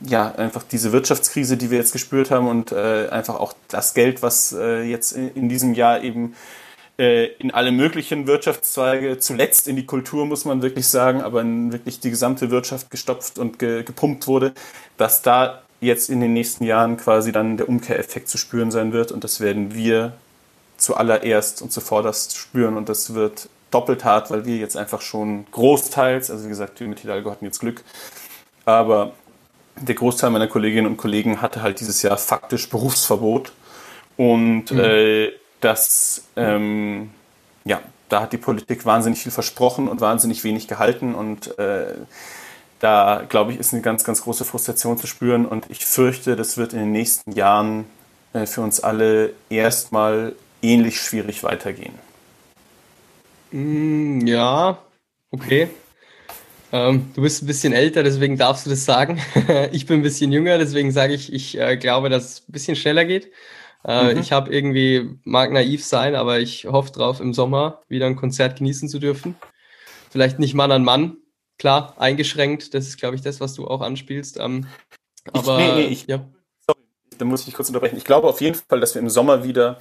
[0.00, 4.22] ja einfach diese Wirtschaftskrise, die wir jetzt gespürt haben und äh, einfach auch das Geld,
[4.22, 6.34] was äh, jetzt in, in diesem Jahr eben
[6.96, 11.98] in alle möglichen Wirtschaftszweige, zuletzt in die Kultur, muss man wirklich sagen, aber in wirklich
[11.98, 14.52] die gesamte Wirtschaft gestopft und ge gepumpt wurde,
[14.96, 19.10] dass da jetzt in den nächsten Jahren quasi dann der Umkehreffekt zu spüren sein wird.
[19.10, 20.12] Und das werden wir
[20.76, 22.76] zuallererst und zuvorderst spüren.
[22.76, 26.86] Und das wird doppelt hart, weil wir jetzt einfach schon großteils, also wie gesagt, wir
[26.86, 27.82] mit Hidalgo hatten jetzt Glück,
[28.64, 29.14] aber
[29.76, 33.52] der Großteil meiner Kolleginnen und Kollegen hatte halt dieses Jahr faktisch Berufsverbot.
[34.16, 34.78] Und mhm.
[34.78, 35.32] äh,
[35.64, 37.10] dass ähm,
[37.64, 41.94] ja, da hat die Politik wahnsinnig viel versprochen und wahnsinnig wenig gehalten und äh,
[42.80, 46.58] da, glaube ich, ist eine ganz, ganz große Frustration zu spüren und ich fürchte, das
[46.58, 47.86] wird in den nächsten Jahren
[48.34, 51.94] äh, für uns alle erstmal ähnlich schwierig weitergehen.
[53.50, 54.76] Mm, ja,
[55.30, 55.68] okay.
[56.72, 59.18] Ähm, du bist ein bisschen älter, deswegen darfst du das sagen.
[59.72, 62.76] ich bin ein bisschen jünger, deswegen sage ich, ich äh, glaube, dass es ein bisschen
[62.76, 63.30] schneller geht.
[63.86, 64.20] Äh, mhm.
[64.20, 68.56] Ich habe irgendwie, mag naiv sein, aber ich hoffe drauf, im Sommer wieder ein Konzert
[68.56, 69.36] genießen zu dürfen.
[70.10, 71.16] Vielleicht nicht Mann an Mann,
[71.58, 72.72] klar, eingeschränkt.
[72.72, 74.38] Das ist, glaube ich, das, was du auch anspielst.
[74.38, 74.66] Ähm,
[75.32, 76.24] aber, ich, nee, nee, ich, ja.
[76.66, 76.78] Sorry,
[77.18, 77.96] da muss ich dich kurz unterbrechen.
[77.96, 79.80] Ich glaube auf jeden Fall, dass wir im Sommer wieder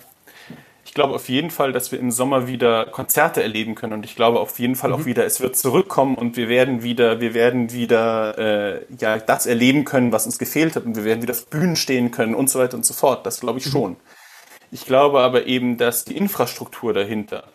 [0.86, 4.16] ich glaube auf jeden Fall, dass wir im Sommer wieder Konzerte erleben können und ich
[4.16, 4.96] glaube auf jeden Fall mhm.
[4.96, 9.46] auch wieder, es wird zurückkommen und wir werden wieder, wir werden wieder äh, ja das
[9.46, 12.50] erleben können, was uns gefehlt hat und wir werden wieder auf Bühnen stehen können und
[12.50, 13.26] so weiter und so fort.
[13.26, 13.72] Das glaube ich mhm.
[13.72, 13.96] schon.
[14.72, 17.46] Ich glaube aber eben, dass die Infrastruktur dahinter,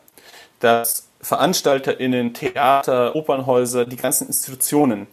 [0.61, 5.09] dass VeranstalterInnen, Theater, Opernhäuser, die ganzen Institutionen,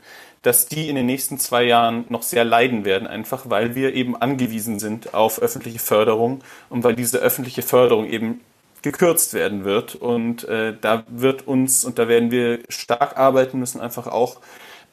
[0.45, 4.15] dass die in den nächsten zwei Jahren noch sehr leiden werden, einfach weil wir eben
[4.15, 8.41] angewiesen sind auf öffentliche Förderung und weil diese öffentliche Förderung eben
[8.83, 9.95] gekürzt werden wird.
[9.95, 14.37] Und äh, da wird uns, und da werden wir stark arbeiten müssen, einfach auch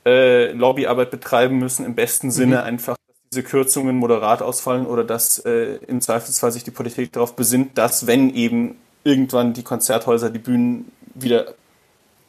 [0.06, 2.62] äh, Lobbyarbeit betreiben müssen, im besten Sinne mhm.
[2.62, 7.36] einfach, dass diese Kürzungen moderat ausfallen oder dass äh, im Zweifelsfall sich die Politik darauf
[7.36, 11.52] besinnt, dass wenn eben irgendwann die Konzerthäuser, die Bühnen wieder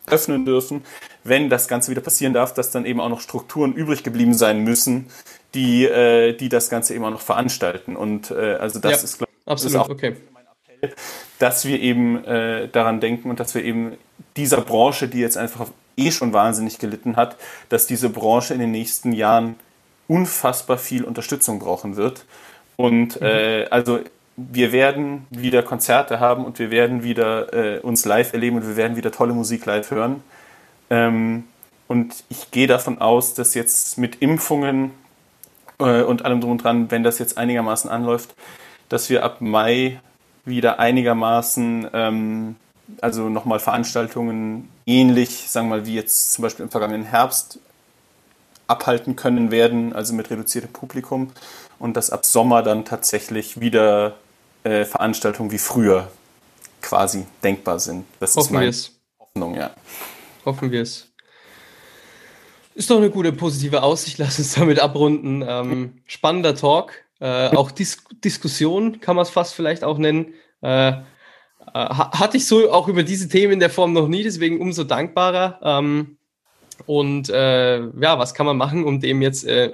[0.08, 0.84] öffnen dürfen,
[1.24, 4.64] wenn das Ganze wieder passieren darf, dass dann eben auch noch Strukturen übrig geblieben sein
[4.64, 5.08] müssen,
[5.54, 7.96] die, äh, die das Ganze eben auch noch veranstalten.
[7.96, 10.16] Und äh, also das ja, ist, glaube ich, absolut, ist auch okay.
[10.34, 10.44] mein
[10.80, 10.96] Appell,
[11.40, 13.94] dass wir eben äh, daran denken und dass wir eben
[14.36, 17.38] dieser Branche, die jetzt einfach eh schon wahnsinnig gelitten hat,
[17.70, 19.56] dass diese Branche in den nächsten Jahren
[20.08, 22.26] unfassbar viel Unterstützung brauchen wird.
[22.76, 23.28] Und mhm.
[23.28, 24.00] äh, also
[24.36, 28.76] wir werden wieder Konzerte haben und wir werden wieder äh, uns live erleben und wir
[28.76, 30.24] werden wieder tolle Musik live hören.
[30.90, 31.46] Ähm,
[31.88, 34.92] und ich gehe davon aus, dass jetzt mit Impfungen
[35.80, 38.34] äh, und allem drum und dran, wenn das jetzt einigermaßen anläuft,
[38.90, 40.00] dass wir ab Mai
[40.46, 42.56] wieder einigermaßen, ähm,
[43.02, 47.60] also nochmal Veranstaltungen ähnlich, sagen wir mal, wie jetzt zum Beispiel im vergangenen Herbst
[48.68, 51.32] abhalten können werden, also mit reduziertem Publikum
[51.80, 54.16] und dass ab Sommer dann tatsächlich wieder
[54.64, 56.12] äh, Veranstaltungen wie früher
[56.82, 58.06] quasi denkbar sind.
[58.20, 59.72] Das Hoffen ist meine Hoffnung, ja.
[60.46, 61.12] Hoffen wir es.
[62.76, 64.18] Ist doch eine gute positive Aussicht.
[64.18, 65.44] Lass uns damit abrunden.
[65.48, 66.94] Ähm, spannender Talk.
[67.20, 70.34] Äh, auch Dis Diskussion kann man es fast vielleicht auch nennen.
[70.62, 70.94] Äh, äh,
[71.74, 75.60] hatte ich so auch über diese Themen in der Form noch nie, deswegen umso dankbarer.
[75.64, 76.18] Ähm,
[76.86, 79.72] und äh, ja, was kann man machen, um dem jetzt äh,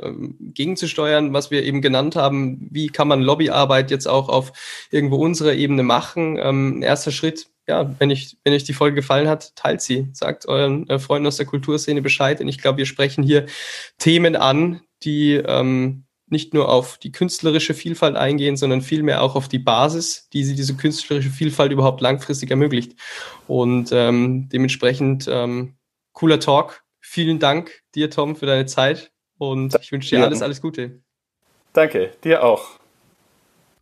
[0.54, 2.68] gegenzusteuern, was wir eben genannt haben?
[2.72, 4.52] Wie kann man Lobbyarbeit jetzt auch auf
[4.92, 6.38] irgendwo unserer Ebene machen?
[6.42, 10.08] Ähm, erster Schritt, ja, wenn euch, wenn euch die Folge gefallen hat, teilt sie.
[10.14, 12.42] Sagt euren äh, Freunden aus der Kulturszene Bescheid.
[12.42, 13.46] Und ich glaube, wir sprechen hier
[13.98, 19.48] Themen an, die ähm, nicht nur auf die künstlerische Vielfalt eingehen, sondern vielmehr auch auf
[19.48, 22.94] die Basis, die sie diese künstlerische Vielfalt überhaupt langfristig ermöglicht.
[23.48, 25.76] Und ähm, dementsprechend ähm,
[26.14, 30.62] cooler Talk Vielen Dank dir, Tom, für deine Zeit und ich wünsche dir alles, alles
[30.62, 31.02] Gute.
[31.74, 32.80] Danke, dir auch.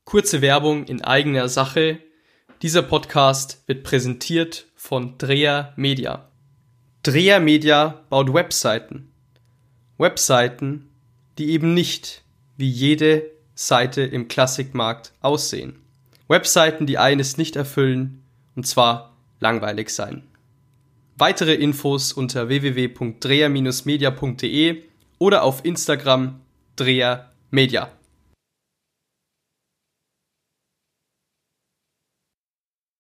[0.05, 1.99] Kurze Werbung in eigener Sache.
[2.61, 6.29] Dieser Podcast wird präsentiert von Dreher Media.
[7.03, 9.11] Dreher Media baut Webseiten.
[9.97, 10.89] Webseiten,
[11.37, 12.23] die eben nicht
[12.55, 15.81] wie jede Seite im Klassikmarkt aussehen.
[16.29, 18.23] Webseiten, die eines nicht erfüllen,
[18.55, 20.23] und zwar langweilig sein.
[21.19, 24.83] Weitere Infos unter www.dreher-media.de
[25.17, 26.41] oder auf Instagram
[26.75, 27.89] Dreher Media.